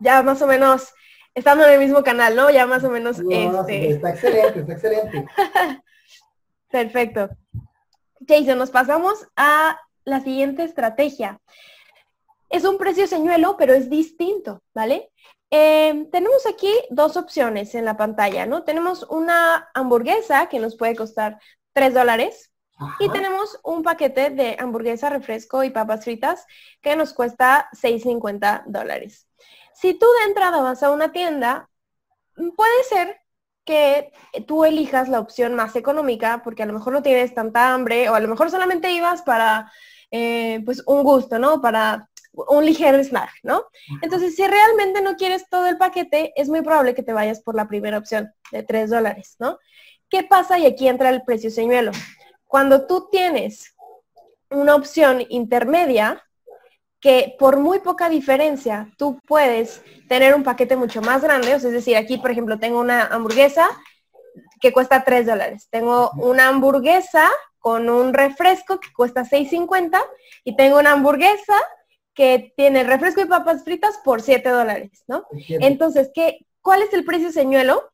[0.00, 0.92] ya más o menos
[1.32, 2.50] estando en el mismo canal, ¿no?
[2.50, 3.88] Ya más o menos este...
[3.88, 5.26] Está excelente, está excelente.
[6.72, 7.28] Perfecto.
[8.26, 11.40] Jason, nos pasamos a la siguiente estrategia.
[12.48, 15.10] Es un precio señuelo, pero es distinto, ¿vale?
[15.50, 18.62] Em, tenemos aquí dos opciones en la pantalla, ¿no?
[18.64, 21.38] Tenemos una hamburguesa que nos puede costar
[21.74, 22.52] 3 dólares
[22.98, 26.46] y tenemos un paquete de hamburguesa, refresco y papas fritas
[26.80, 29.28] que nos cuesta 6.50 dólares.
[29.74, 31.68] Si tú de entrada vas a una tienda,
[32.56, 33.20] puede ser
[33.64, 34.12] que
[34.46, 38.14] tú elijas la opción más económica porque a lo mejor no tienes tanta hambre o
[38.14, 39.70] a lo mejor solamente ibas para
[40.12, 41.60] eh, pues un gusto, ¿no?
[41.60, 43.64] Para un ligero snack, ¿no?
[44.02, 47.54] Entonces, si realmente no quieres todo el paquete, es muy probable que te vayas por
[47.54, 49.58] la primera opción de 3 dólares, ¿no?
[50.08, 50.58] ¿Qué pasa?
[50.58, 51.92] Y aquí entra el precio señuelo.
[52.46, 53.74] Cuando tú tienes
[54.50, 56.22] una opción intermedia,
[57.00, 61.96] que por muy poca diferencia tú puedes tener un paquete mucho más grande, es decir,
[61.96, 63.66] aquí por ejemplo tengo una hamburguesa
[64.60, 67.28] que cuesta 3 dólares, tengo una hamburguesa
[67.62, 70.02] con un refresco que cuesta 6.50
[70.42, 71.54] y tengo una hamburguesa
[72.12, 75.24] que tiene refresco y papas fritas por 7 dólares, ¿no?
[75.48, 77.88] Entonces, ¿qué, ¿cuál es el precio señuelo?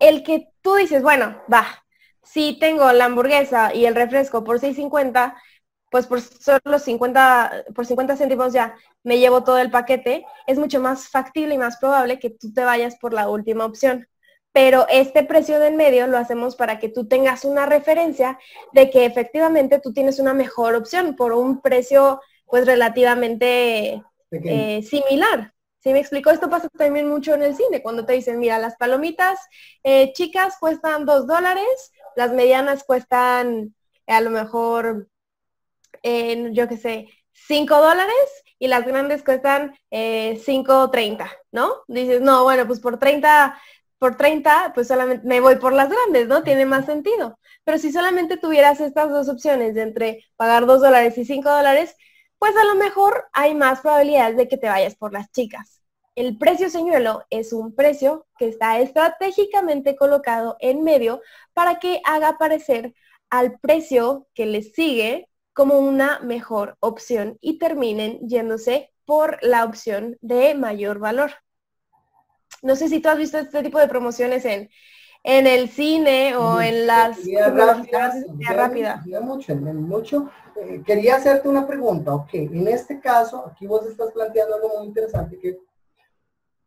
[0.00, 1.66] El que tú dices, bueno, va,
[2.24, 5.36] si tengo la hamburguesa y el refresco por 6.50,
[5.90, 10.80] pues por solo 50, por 50 céntimos ya me llevo todo el paquete, es mucho
[10.80, 14.08] más factible y más probable que tú te vayas por la última opción.
[14.58, 18.40] Pero este precio del medio lo hacemos para que tú tengas una referencia
[18.72, 25.54] de que efectivamente tú tienes una mejor opción por un precio pues relativamente eh, similar.
[25.78, 26.30] ¿Sí me explico?
[26.30, 29.38] Esto pasa también mucho en el cine, cuando te dicen, mira, las palomitas
[29.84, 33.76] eh, chicas cuestan dos dólares, las medianas cuestan
[34.08, 35.06] a lo mejor
[36.02, 37.06] yo qué sé,
[37.46, 41.74] 5 dólares y las grandes cuestan eh, 5.30, ¿no?
[41.86, 43.56] Dices, no, bueno, pues por 30,
[43.98, 46.42] por 30, pues solamente me voy por las grandes, ¿no?
[46.42, 47.38] Tiene más sentido.
[47.64, 51.96] Pero si solamente tuvieras estas dos opciones de entre pagar 2 dólares y 5 dólares,
[52.38, 55.82] pues a lo mejor hay más probabilidades de que te vayas por las chicas.
[56.14, 61.20] El precio señuelo es un precio que está estratégicamente colocado en medio
[61.52, 62.94] para que haga aparecer
[63.30, 70.16] al precio que le sigue como una mejor opción y terminen yéndose por la opción
[70.20, 71.32] de mayor valor.
[72.62, 74.68] No sé si tú has visto este tipo de promociones en,
[75.22, 78.24] en el cine o en las rápidas.
[78.48, 79.02] Rápida.
[79.20, 80.30] Mucho, mucho.
[80.56, 82.14] Eh, quería hacerte una pregunta.
[82.14, 85.58] Ok, en este caso, aquí vos estás planteando algo muy interesante que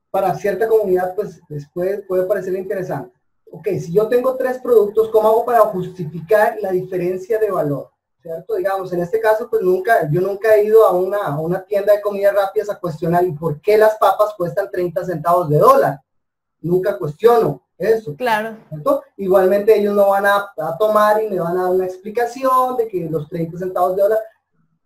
[0.10, 3.18] para cierta comunidad pues después puede parecer interesante.
[3.52, 7.91] Ok, si yo tengo tres productos, ¿cómo hago para justificar la diferencia de valor?
[8.22, 8.56] ¿Cierto?
[8.56, 12.02] Digamos, en este caso, pues nunca, yo nunca he ido a una, una tienda de
[12.02, 16.00] comidas rápidas a cuestionar y por qué las papas cuestan 30 centavos de dólar.
[16.62, 18.16] Nunca cuestiono eso.
[18.16, 18.58] Claro.
[19.18, 23.10] Igualmente ellos no van a, tomar y me van a dar una explicación de que
[23.10, 24.20] los 30 centavos de dólar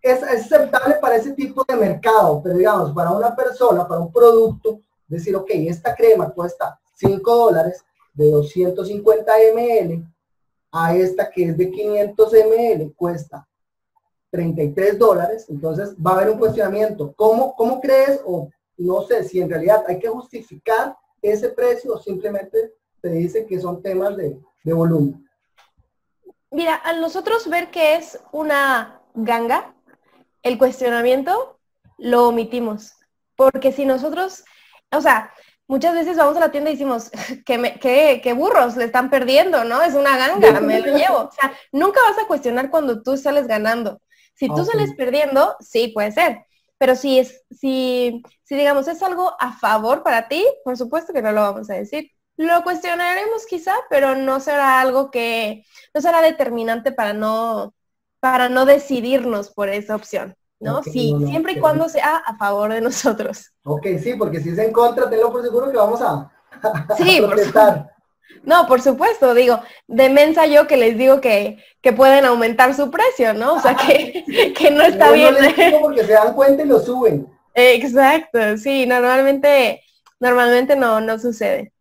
[0.00, 4.80] es, aceptable para ese tipo de mercado, pero digamos, para una persona, para un producto,
[5.06, 10.15] decir, ok, esta crema cuesta 5 dólares de 250 ml,
[10.78, 13.48] a esta que es de 500 ml cuesta
[14.30, 17.14] 33 dólares, entonces va a haber un cuestionamiento.
[17.16, 21.98] ¿Cómo, ¿Cómo crees o no sé si en realidad hay que justificar ese precio o
[21.98, 25.26] simplemente te dice que son temas de, de volumen?
[26.50, 29.74] Mira, a nosotros ver que es una ganga,
[30.42, 31.58] el cuestionamiento
[31.96, 32.92] lo omitimos.
[33.34, 34.44] Porque si nosotros,
[34.92, 35.32] o sea,
[35.68, 37.10] muchas veces vamos a la tienda y decimos,
[37.46, 39.82] que, burros le están perdiendo, ¿no?
[39.82, 41.18] Es una ganga, me lo llevo.
[41.18, 44.00] O sea, nunca vas a cuestionar cuando tú sales ganando.
[44.34, 46.44] Si tú sales perdiendo, sí, puede ser.
[46.78, 51.22] Pero si es, si, si digamos es algo a favor para ti, por supuesto que
[51.22, 52.10] no lo vamos a decir.
[52.36, 57.74] Lo cuestionaremos quizá, pero no será algo que, no será determinante para no,
[58.20, 60.36] para no decidirnos por esa opción.
[60.60, 60.82] ¿No?
[60.82, 63.52] sí, siempre y cuando sea a favor de nosotros.
[63.64, 66.30] Ok, sí, porque si es en contra, tenlo por seguro que vamos a,
[66.96, 67.90] sí, protestar.
[68.42, 72.90] no, por supuesto, digo, de mensa yo que les digo que, que pueden aumentar su
[72.90, 73.54] precio, ¿no?
[73.54, 74.24] O sea, que,
[74.56, 75.34] que no está bien.
[75.80, 77.26] Porque se dan cuenta y lo suben.
[77.54, 79.82] Exacto, sí, normalmente,
[80.20, 81.72] normalmente no, no sucede.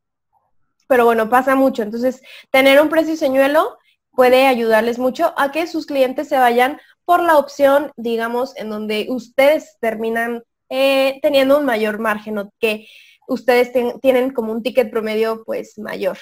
[0.87, 1.83] Pero bueno, pasa mucho.
[1.83, 3.77] Entonces, tener un precio señuelo
[4.11, 9.07] puede ayudarles mucho a que sus clientes se vayan por la opción, digamos, en donde
[9.09, 12.87] ustedes terminan eh, teniendo un mayor margen o que
[13.27, 16.17] ustedes tienen como un ticket promedio pues mayor.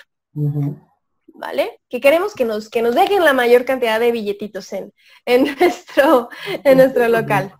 [1.27, 1.79] ¿Vale?
[1.89, 4.93] Que queremos que nos, que nos dejen la mayor cantidad de billetitos en,
[5.25, 6.29] en, nuestro,
[6.63, 7.55] en nuestro local.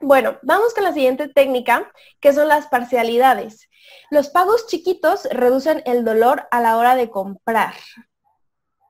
[0.00, 3.68] Bueno, vamos con la siguiente técnica, que son las parcialidades.
[4.10, 7.74] Los pagos chiquitos reducen el dolor a la hora de comprar.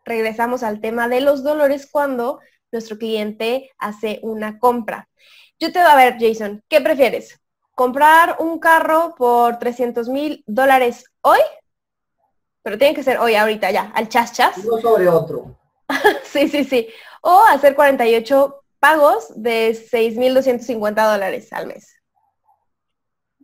[0.04, 2.40] Regresamos al tema de los dolores cuando
[2.72, 5.09] nuestro cliente hace una compra.
[5.59, 7.40] Yo te voy a ver, Jason, ¿qué prefieres?
[7.74, 11.40] ¿Comprar un carro por 300 mil dólares hoy?
[12.62, 14.59] Pero tiene que ser hoy, ahorita, ya, al chas chas.
[14.59, 15.59] Uno sobre otro.
[16.24, 16.88] sí, sí, sí.
[17.22, 21.94] O hacer 48 pagos de 6.250 dólares al mes.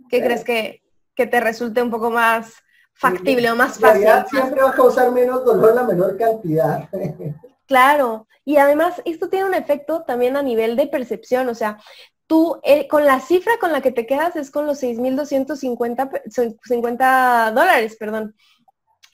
[0.09, 0.83] ¿Qué crees que,
[1.15, 2.55] que, te resulte un poco más
[2.93, 4.07] factible o más fácil?
[4.29, 6.89] Siempre va a causar menos dolor la menor cantidad.
[7.67, 11.79] Claro, y además esto tiene un efecto también a nivel de percepción, o sea,
[12.27, 17.97] tú eh, con la cifra con la que te quedas es con los 6.250 dólares,
[17.99, 18.35] perdón.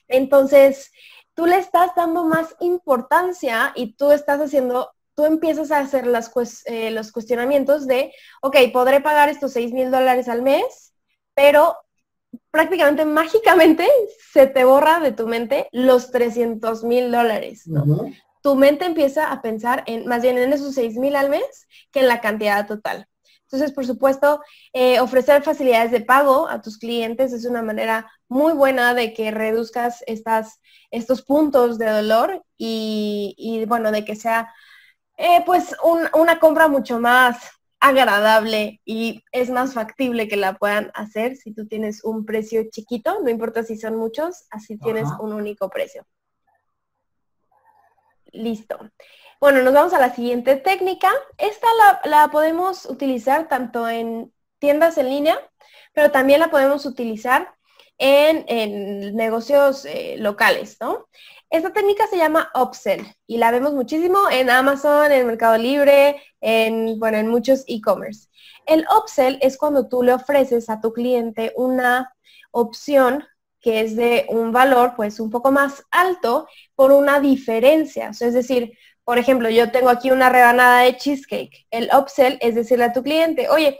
[0.07, 0.91] Entonces,
[1.33, 6.05] tú le estás dando más importancia y tú estás haciendo, tú empiezas a hacer
[6.65, 10.93] eh, los cuestionamientos de, ok, podré pagar estos 6.000 dólares al mes,
[11.33, 11.77] pero
[12.49, 13.87] prácticamente mágicamente
[14.31, 17.67] se te borra de tu mente los 300 mil dólares.
[17.67, 17.85] ¿no?
[18.41, 22.01] Tu mente empieza a pensar en más bien en esos 6 mil al mes que
[22.01, 23.07] en la cantidad total.
[23.51, 28.53] Entonces, por supuesto, eh, ofrecer facilidades de pago a tus clientes es una manera muy
[28.53, 34.53] buena de que reduzcas estas, estos puntos de dolor y, bueno, de que sea
[35.17, 35.75] eh, pues
[36.13, 37.37] una compra mucho más
[37.81, 43.19] agradable y es más factible que la puedan hacer si tú tienes un precio chiquito,
[43.21, 46.05] no importa si son muchos, así tienes un único precio.
[48.31, 48.79] Listo.
[49.39, 51.11] Bueno, nos vamos a la siguiente técnica.
[51.37, 51.67] Esta
[52.05, 55.37] la, podemos utilizar tanto en tiendas en línea,
[55.93, 57.53] pero también la podemos utilizar
[57.97, 61.07] en, negocios eh, locales, ¿no?
[61.49, 66.97] Esta técnica se llama upsell y la vemos muchísimo en Amazon, en Mercado Libre, en,
[66.97, 68.29] bueno, en muchos e-commerce.
[68.65, 72.15] El upsell es cuando tú le ofreces a tu cliente una
[72.51, 73.25] opción
[73.61, 78.09] que es de un valor pues un poco más alto por una diferencia.
[78.09, 81.65] es decir, por ejemplo, yo tengo aquí una rebanada de cheesecake.
[81.71, 83.79] El upsell es decirle a tu cliente, oye,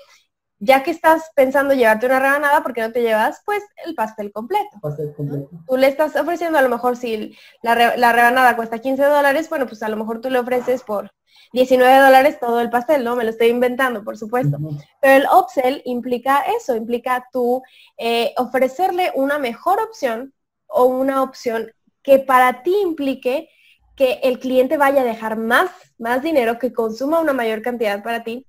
[0.60, 4.32] ya que estás pensando llevarte una rebanada, ¿por qué no te llevas pues el pastel
[4.32, 4.70] completo?
[4.82, 5.50] Pastel completo.
[5.68, 9.66] Tú le estás ofreciendo a lo mejor si la, la rebanada cuesta 15 dólares, bueno,
[9.66, 11.12] pues a lo mejor tú le ofreces por
[11.54, 13.16] 19 dólares todo el pastel, ¿no?
[13.16, 14.58] Me lo estoy inventando, por supuesto.
[15.02, 17.62] Pero el upsell implica eso, implica tú
[17.98, 20.34] eh, ofrecerle una mejor opción
[20.68, 23.50] o una opción que para ti implique
[23.96, 28.24] que el cliente vaya a dejar más, más dinero, que consuma una mayor cantidad para
[28.24, 28.48] ti,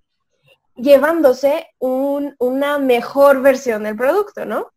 [0.76, 4.68] llevándose una mejor versión del producto, ¿no?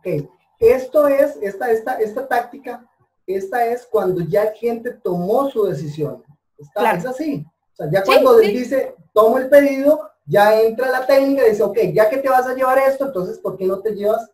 [0.00, 0.28] Okay.
[0.58, 2.88] Esto es, esta, esta, esta táctica,
[3.26, 6.24] esta es cuando ya el cliente tomó su decisión.
[6.58, 7.46] Está, Es así.
[7.78, 11.78] O sea, ya cuando dice, tomo el pedido, ya entra la técnica y dice, ok,
[11.92, 14.30] ya que te vas a llevar esto, entonces, ¿por qué no te llevas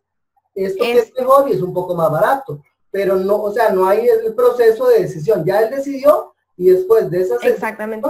[0.55, 2.63] esto que es mejor y es un poco más barato?
[2.93, 5.45] Pero no, o sea, no hay el proceso de decisión.
[5.45, 8.09] Ya él decidió y después de esa Exactamente.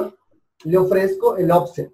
[0.65, 1.91] le ofrezco el offset.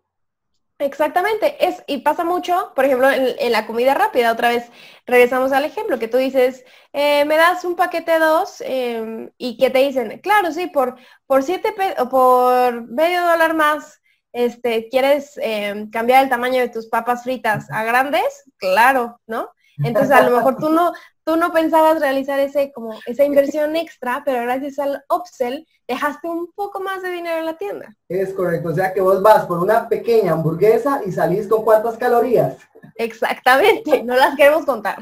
[0.81, 4.71] Exactamente, es, y pasa mucho, por ejemplo, en, la comida rápida, otra vez
[5.07, 9.71] regresamos al ejemplo, que tú dices, eh, me das un paquete dos em, y que
[9.71, 10.95] te dicen, claro, sí, por,
[11.27, 14.01] por siete o por medio dólar más,
[14.33, 18.45] este, ¿quieres em, cambiar el tamaño de tus papas fritas a grandes?
[18.57, 19.51] Claro, ¿no?
[19.83, 20.93] Entonces a lo mejor tú no,
[21.29, 26.51] tú no pensabas realizar ese, como, esa inversión extra, pero gracias al upsell dejaste un
[26.53, 27.95] poco más de dinero en la tienda.
[28.09, 31.99] Es correcto, o sea que vos vas por una pequeña hamburguesa y salís con cuántas
[31.99, 32.57] calorías.
[32.95, 35.01] Exactamente, no las queremos contar.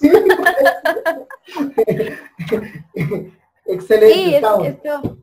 [3.64, 4.66] Excelente.
[4.66, 5.18] esto,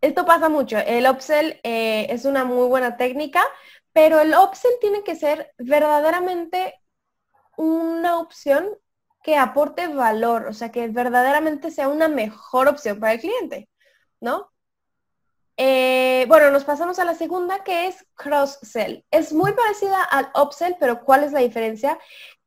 [0.00, 0.78] esto, pasa mucho.
[0.78, 3.44] El upsell eh, es una muy buena técnica,
[3.92, 6.74] pero el upsell tiene que ser verdaderamente
[7.56, 8.68] una opción
[9.26, 13.68] que aporte valor, o sea, que verdaderamente sea una mejor opción para el cliente,
[14.20, 14.52] ¿no?
[15.56, 19.04] Eh, bueno, nos pasamos a la segunda que es cross-sell.
[19.10, 21.98] Es muy parecida al upsell, pero ¿cuál es la diferencia?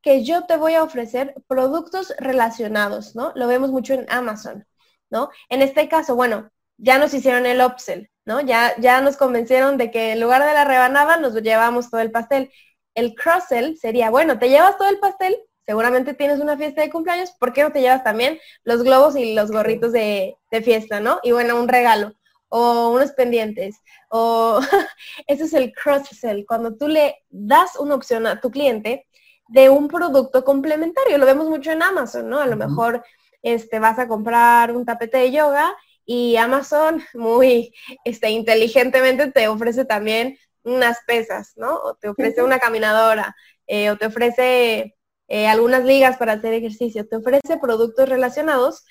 [0.02, 3.34] Que yo te voy a ofrecer productos relacionados, ¿no?
[3.36, 4.66] Lo vemos mucho en Amazon,
[5.10, 5.32] ¿no?
[5.50, 8.40] En este caso, bueno, ya nos hicieron el upsell, ¿no?
[8.40, 12.12] Ya, ya nos convencieron de que en lugar de la rebanada nos llevamos todo el
[12.12, 12.54] pastel.
[12.96, 15.36] El cross-sell sería, bueno, te llevas todo el pastel,
[15.70, 19.36] seguramente tienes una fiesta de cumpleaños, ¿por qué no te llevas también los globos y
[19.36, 21.20] los gorritos de, fiesta, ¿no?
[21.22, 22.16] Y bueno, un regalo
[22.48, 23.76] o unos pendientes
[24.10, 24.62] o
[25.28, 29.06] ese es el cross-sell, cuando tú le das una opción a tu cliente
[29.48, 31.20] de un producto complementario.
[31.20, 32.40] Lo vemos mucho en Amazon, ¿no?
[32.40, 33.04] A lo mejor
[33.44, 39.86] este, vas a comprar un tapete de yoga y Amazon muy este, inteligentemente te ofrece
[39.86, 41.76] también unas pesas, ¿no?
[41.76, 43.36] O te ofrece una caminadora,
[43.68, 44.96] eh, o te ofrece
[45.30, 48.84] eh, algunas ligas para hacer ejercicio, te ofrece productos relacionados.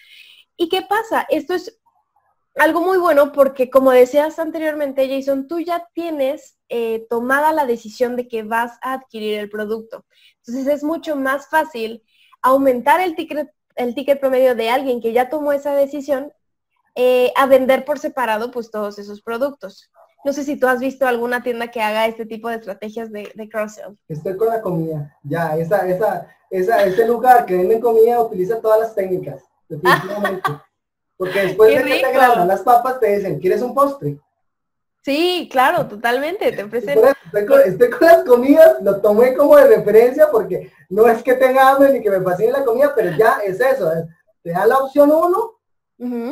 [0.56, 1.26] ¿Y qué pasa?
[1.28, 1.80] Esto es
[2.54, 8.16] algo muy bueno porque, como decías anteriormente, Jason, tú ya tienes eh, tomada la decisión
[8.16, 10.06] de que vas a adquirir el producto.
[10.38, 12.04] Entonces es mucho más fácil
[12.40, 16.32] aumentar el ticket, el ticket promedio de alguien que ya tomó esa decisión
[16.94, 19.90] eh, a vender por separado pues todos esos productos.
[20.28, 23.32] No sé si tú has visto alguna tienda que haga este tipo de estrategias de,
[23.34, 23.96] de cross-sell.
[24.08, 25.16] Estoy con la comida.
[25.22, 30.42] Ya, esa, esa, esa, ese lugar que venden comida utiliza todas las técnicas, definitivamente.
[31.16, 34.18] Porque después de que te agradan las papas te dicen, ¿quieres un postre?
[35.02, 36.98] Sí, claro, totalmente, te ofrecen...
[37.64, 41.90] Estoy con, las comidas, lo tomé como de referencia porque no es que tenga hambre
[41.94, 43.90] ni que me fascine la comida, pero ya es eso,
[44.42, 45.54] te da la opción uno,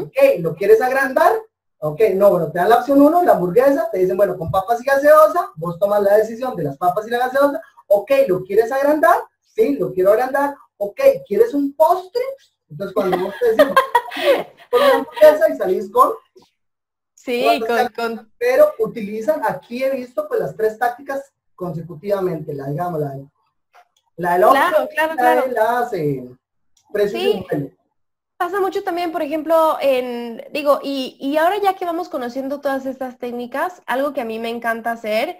[0.02, 1.32] ok, ¿lo quieres agrandar?
[1.78, 4.80] Ok, no, bueno, te dan la opción 1, la hamburguesa, te dicen, bueno, con papas
[4.80, 8.72] y gaseosa, vos tomas la decisión de las papas y la gaseosa, ok, ¿lo quieres
[8.72, 9.20] agrandar?
[9.40, 12.22] Sí, lo quiero agrandar, ok, ¿quieres un postre?
[12.70, 13.74] Entonces cuando vos te decís,
[14.70, 16.12] con la hamburguesa y salís con...
[17.14, 23.00] Sí, con, con, Pero utilizan, aquí he visto pues las tres tácticas consecutivamente, la digamos,
[23.00, 23.26] la de
[24.16, 25.46] la de claro, claro, claro.
[25.52, 26.24] las eh,
[26.90, 27.46] precios sí
[28.36, 33.18] pasa mucho también, por ejemplo, en, digo, y, ahora ya que vamos conociendo todas estas
[33.18, 35.38] técnicas, algo que a mí me encanta hacer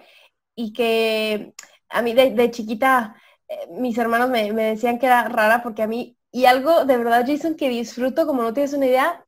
[0.55, 1.53] y que
[1.89, 3.15] a mí de, chiquita
[3.47, 6.97] eh, mis hermanos me, me, decían que era rara porque a mí, y algo de
[6.97, 9.25] verdad, Jason, que disfruto, como no tienes una idea,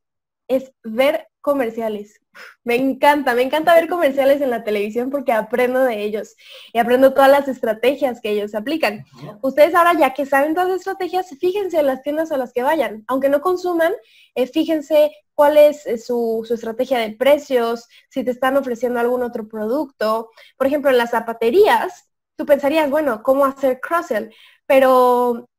[0.48, 2.22] es ver comerciales.
[2.64, 6.36] Me encanta, me encanta ver comerciales en la televisión porque aprendo de ellos
[6.72, 9.04] y aprendo todas las estrategias que ellos aplican.
[9.42, 12.62] Ustedes ahora ya que saben todas las estrategias, fíjense en las tiendas a las que
[12.62, 13.04] vayan.
[13.08, 13.94] Aunque no consuman,
[14.36, 19.24] eh, fíjense cuál es eh, su, su, estrategia de precios, si te están ofreciendo algún
[19.24, 20.30] otro producto.
[20.56, 24.32] Por ejemplo, en las zapaterías, tú pensarías, bueno, ¿cómo hacer cross-sell?
[24.68, 25.50] Pero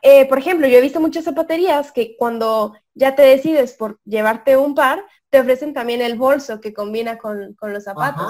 [0.00, 4.56] eh, por ejemplo, yo he visto muchas zapaterías que cuando ya te decides por llevarte
[4.56, 8.24] un par, te ofrecen también el bolso que combina con, los zapatos.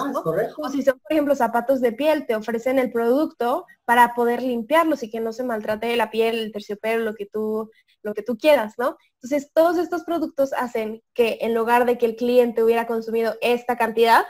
[0.58, 5.02] O si son, por ejemplo, zapatos de piel, te ofrecen el producto para poder limpiarlos
[5.02, 7.70] y que no se maltrate la piel, el terciopelo, lo que tú,
[8.02, 8.96] lo que tú quieras, ¿no?
[9.14, 13.76] Entonces, todos estos productos hacen que en lugar de que el cliente hubiera consumido esta
[13.76, 14.24] cantidad,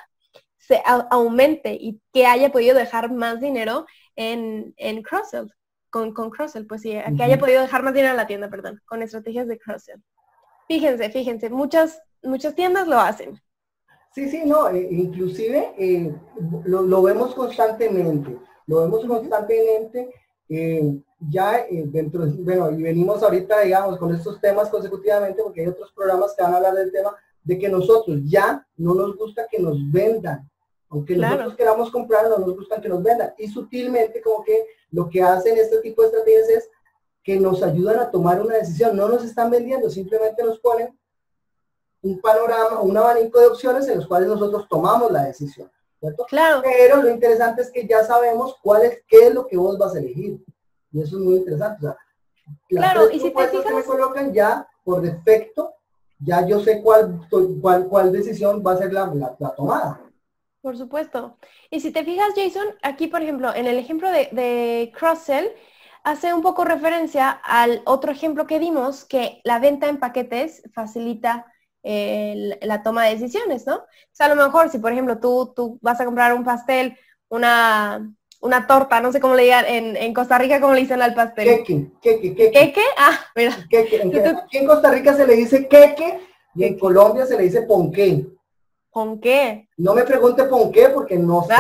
[0.59, 3.85] se aumente y que haya podido dejar más dinero
[4.17, 5.53] en, en cross-sell
[5.93, 8.81] con, con Crossell, pues sí, que haya podido dejar más dinero a la tienda, perdón,
[8.87, 10.03] con estrategias de Crossell.
[10.67, 13.39] Fíjense, fíjense, muchas, muchas tiendas lo hacen.
[14.15, 16.15] Sí, sí, no, e, inclusive eh,
[16.65, 20.15] lo, vemos constantemente, lo vemos constantemente,
[20.49, 25.67] eh, ya eh, dentro, bueno, y venimos ahorita, digamos, con estos temas consecutivamente, porque hay
[25.67, 27.15] otros programas que van a hablar del tema,
[27.45, 30.51] de que nosotros ya no nos gusta que nos vendan,
[30.93, 33.33] aunque nosotros queramos comprar, no nos gustan que nos vendan.
[33.39, 36.71] Y sutilmente como que lo que hacen este tipo de estrategias es
[37.25, 38.95] que nos ayudan a tomar una decisión.
[38.95, 40.95] No nos están vendiendo, simplemente nos ponen
[42.03, 45.71] un panorama, un abanico de opciones en los cuales nosotros tomamos la decisión.
[45.99, 46.27] ¿cierto?
[46.29, 46.61] Claro.
[46.63, 49.95] Pero lo interesante es que ya sabemos cuál es, qué es lo que vos vas
[49.95, 50.45] a elegir.
[50.93, 51.87] Y eso es muy interesante.
[52.69, 53.65] claro, y si te fijas...
[53.65, 55.73] que me colocan ya por defecto,
[56.19, 57.27] ya yo sé cuál,
[57.63, 60.12] cuál, cuál decisión va a ser la, la tomada.
[60.63, 61.37] Por supuesto.
[61.71, 65.51] Y si te fijas, Jason, aquí, por ejemplo, en el ejemplo de, de cross-sell,
[66.05, 71.47] hace un poco referencia al otro ejemplo que dimos, que la venta en paquetes facilita
[71.83, 73.77] eh, la toma de decisiones, ¿no?
[73.77, 76.97] O sea, a lo mejor si, por ejemplo, tú, tú vas a comprar un pastel,
[77.29, 78.09] una,
[78.41, 81.45] una torta, no sé cómo le digan, en, Costa Rica, ¿cómo le dicen al pastel?
[81.45, 82.51] Queque, queque, queque.
[82.53, 82.85] ¿Queque?
[82.97, 83.53] Ah, mira.
[83.53, 86.21] Aquí en Costa Rica se le dice queque
[86.55, 88.27] y en Colombia se le dice ponqué.
[88.93, 89.69] ¿Ponqué?
[89.79, 91.55] No me pregunte ponqué porque no sé.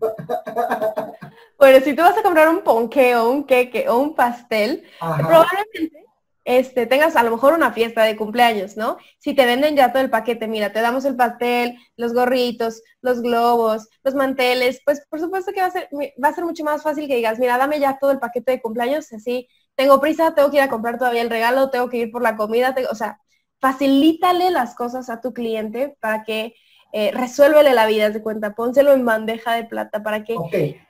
[1.58, 6.04] bueno, si tú vas a comprar un ponqué o un queque o un pastel, probablemente
[6.44, 8.98] este, tengas a lo mejor una fiesta de cumpleaños, ¿no?
[9.18, 13.22] Si te venden ya todo el paquete, mira, te damos el pastel, los gorritos, los
[13.22, 15.88] globos, los manteles, pues por supuesto que va a ser,
[16.22, 18.60] va a ser mucho más fácil que digas, mira, dame ya todo el paquete de
[18.60, 22.12] cumpleaños, así, tengo prisa, tengo que ir a comprar todavía el regalo, tengo que ir
[22.12, 23.18] por la comida, o sea,
[23.64, 26.54] facilítale las cosas a tu cliente para que
[26.92, 30.36] eh, resuélvele la vida de cuenta, pónselo en bandeja de plata para que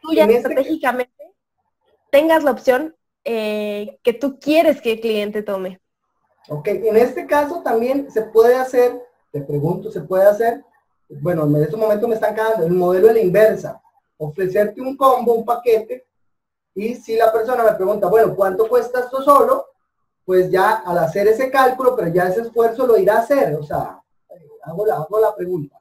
[0.03, 1.13] tú ya este estratégicamente
[2.11, 5.81] tengas la opción eh, que tú quieres que el cliente tome.
[6.49, 9.01] Ok, en este caso también se puede hacer,
[9.31, 10.65] te pregunto, se puede hacer,
[11.09, 13.81] bueno, en este momento me están quedando el modelo de la inversa,
[14.19, 16.09] ofrecerte un combo, un paquete,
[16.75, 19.65] y si la persona me pregunta, bueno, ¿cuánto cuesta esto solo?
[20.25, 23.63] Pues ya al hacer ese cálculo, pero ya ese esfuerzo lo irá a hacer, o
[23.63, 24.01] sea,
[24.63, 25.79] hago la, hago la pregunta.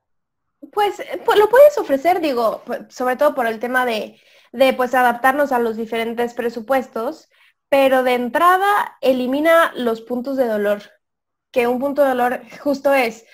[0.71, 4.19] Pues, pues lo puedes ofrecer, digo, pues, sobre todo por el tema de,
[4.51, 7.29] de pues adaptarnos a los diferentes presupuestos,
[7.69, 10.81] pero de entrada elimina los puntos de dolor,
[11.51, 13.25] que un punto de dolor justo es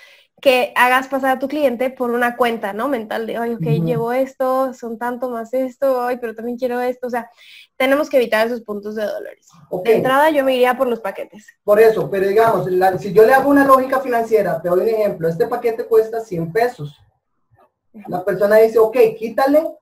[0.41, 2.87] que hagas pasar a tu cliente por una cuenta, ¿no?
[2.87, 7.07] Mental de, oye, ok, llevo esto, son tanto más esto, ay, pero también quiero esto,
[7.07, 7.29] o sea,
[7.77, 9.47] tenemos que evitar esos puntos de dolores.
[9.83, 11.47] De entrada yo me iría por los paquetes.
[11.63, 12.67] Por eso, pero digamos,
[12.99, 16.51] si yo le hago una lógica financiera, te doy un ejemplo, este paquete cuesta 100
[16.51, 16.97] pesos.
[18.07, 19.77] La persona dice, ok, quítale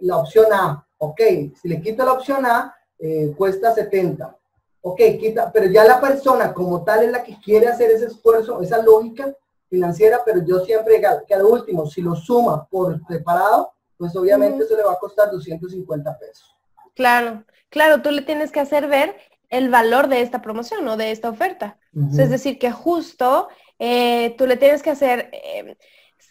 [0.00, 0.86] la opción A.
[0.98, 1.20] Ok,
[1.60, 4.36] si le quito la opción A, eh, cuesta 70.
[4.84, 8.60] Ok, quita, pero ya la persona como tal es la que quiere hacer ese esfuerzo,
[8.60, 9.32] esa lógica
[9.70, 14.76] financiera, pero yo siempre, que al último, si lo suma por separado, pues obviamente eso
[14.76, 16.56] le va a costar 250 pesos.
[16.94, 19.14] Claro, claro, tú le tienes que hacer ver
[19.48, 21.78] el valor de esta promoción o de esta oferta.
[22.18, 25.76] es decir, que justo eh, tú le tienes que hacer eh,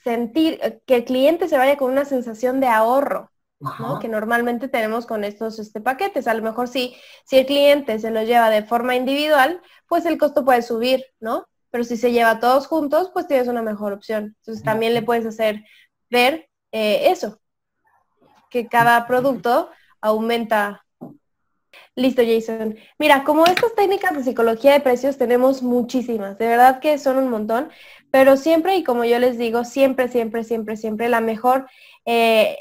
[0.03, 3.30] sentir que el cliente se vaya con una sensación de ahorro
[4.01, 6.27] que normalmente tenemos con estos este, paquetes.
[6.27, 6.95] A lo mejor si,
[7.25, 11.47] si el cliente se lo lleva de forma individual, pues el costo puede subir, ¿no?
[11.69, 14.35] Pero si se lleva todos juntos, pues tienes una mejor opción.
[14.39, 15.63] Entonces también le puedes hacer
[16.09, 17.39] ver eh, eso,
[18.49, 19.69] que cada producto
[20.01, 20.85] aumenta.
[21.95, 22.77] Listo, Jason.
[22.97, 27.29] Mira, como estas técnicas de psicología de precios tenemos muchísimas, de verdad que son un
[27.29, 27.69] montón,
[28.11, 31.69] pero siempre, y como yo les digo, siempre, siempre, siempre, siempre la mejor
[32.05, 32.57] eh,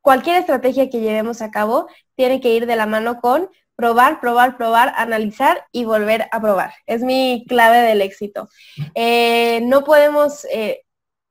[0.00, 3.48] cualquier estrategia que llevemos a cabo tiene que ir de la mano con
[3.80, 6.74] probar, probar, probar, analizar y volver a probar.
[6.86, 8.48] Es mi clave del éxito.
[8.94, 10.82] Eh, no, podemos, eh,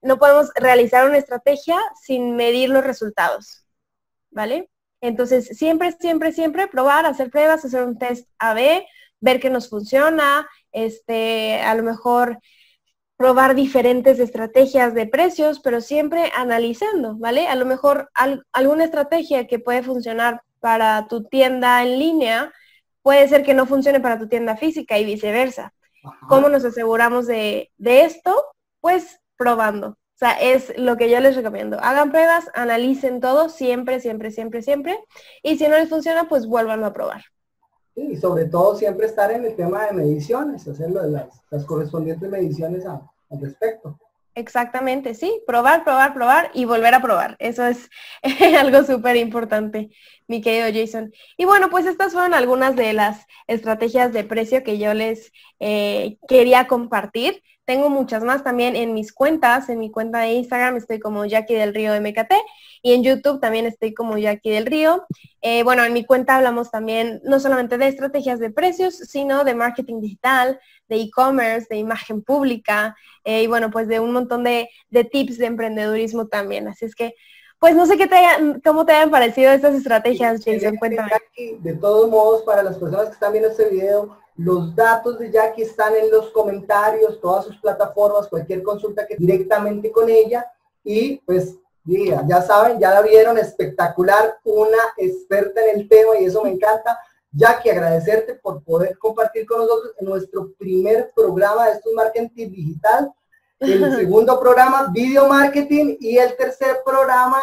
[0.02, 3.66] no podemos realizar una estrategia sin medir los resultados,
[4.32, 4.70] ¿vale?
[5.00, 8.86] Entonces, siempre, siempre, siempre probar, hacer pruebas, hacer un test A-B,
[9.20, 12.40] ver que nos funciona, este, a lo mejor
[13.20, 17.50] probar diferentes estrategias de precios, pero siempre analizando, ¿vale?
[17.50, 18.10] A lo mejor
[18.54, 22.54] alguna estrategia que puede funcionar para tu tienda en línea
[23.02, 25.74] puede ser que no funcione para tu tienda física y viceversa.
[26.30, 28.42] ¿Cómo nos aseguramos de, de esto?
[28.80, 29.90] Pues probando.
[29.90, 31.78] O sea, es lo que yo les recomiendo.
[31.82, 34.98] Hagan pruebas, analicen todo, siempre, siempre, siempre, siempre.
[35.44, 37.26] Y si no les funciona, pues vuelvan a probar
[38.12, 42.86] y sobre todo siempre estar en el tema de mediciones, hacerlo de las, correspondientes mediciones
[42.86, 43.02] al
[43.42, 43.98] respecto.
[44.40, 47.36] Exactamente, sí, probar, probar, probar y volver a probar.
[47.40, 47.90] Eso es
[48.58, 49.90] algo súper importante,
[50.28, 51.12] mi querido Jason.
[51.36, 56.18] Y bueno, pues estas fueron algunas de las estrategias de precio que yo les eh,
[56.28, 57.44] quería compartir.
[57.70, 59.70] Tengo muchas más también en mis cuentas.
[59.70, 62.34] En mi cuenta de Instagram estoy como Jackie del Río MKT
[62.82, 65.06] y en YouTube también estoy como Jackie del Río.
[65.44, 69.54] Eh, bueno, en mi cuenta hablamos también no solamente de estrategias de precios, sino de
[69.54, 74.68] marketing digital, de e-commerce, de imagen pública eh, y bueno, pues de un montón de,
[75.12, 76.68] tips de emprendedurismo también.
[76.68, 77.14] Así es que
[77.60, 78.18] pues no sé qué te
[78.64, 80.78] cómo te hayan parecido estas estrategias, Jason.
[80.78, 81.12] Cuéntame.
[81.60, 85.64] De todos modos, para las personas que están viendo este video, los datos de Jackie
[85.64, 90.46] están en los comentarios, todas sus plataformas, cualquier consulta que directamente con ella.
[90.84, 96.26] Y pues ya, ya saben, ya la vieron espectacular, una experta en el tema y
[96.26, 96.98] eso me encanta.
[97.32, 103.12] Jackie, agradecerte por poder compartir con nosotros en nuestro primer programa de estos marketing digital,
[103.60, 107.42] el segundo programa video marketing y el tercer programa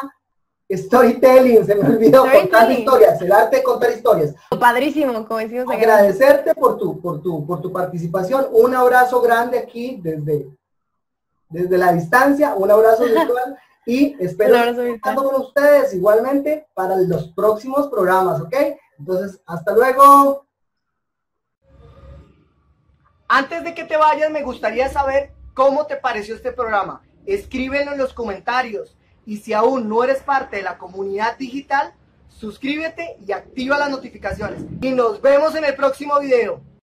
[0.68, 4.34] Storytelling, se me olvidó contar historias, el arte de contar historias.
[4.58, 5.72] Padrísimo, como decimos.
[5.72, 8.48] Agradecerte por tu, por tu, por tu participación.
[8.50, 10.48] Un abrazo grande aquí desde,
[11.48, 13.56] desde la distancia, un abrazo virtual
[13.86, 18.56] y espero estar con ustedes igualmente para los próximos programas, ¿ok?
[18.98, 20.44] Entonces, hasta luego.
[23.28, 27.00] Antes de que te vayas, me gustaría saber cómo te pareció este programa.
[27.24, 28.94] Escríbelo en los comentarios.
[29.24, 31.94] Y si aún no eres parte de la comunidad digital,
[32.28, 34.62] suscríbete y activa las notificaciones.
[34.82, 36.60] Y nos vemos en el próximo video.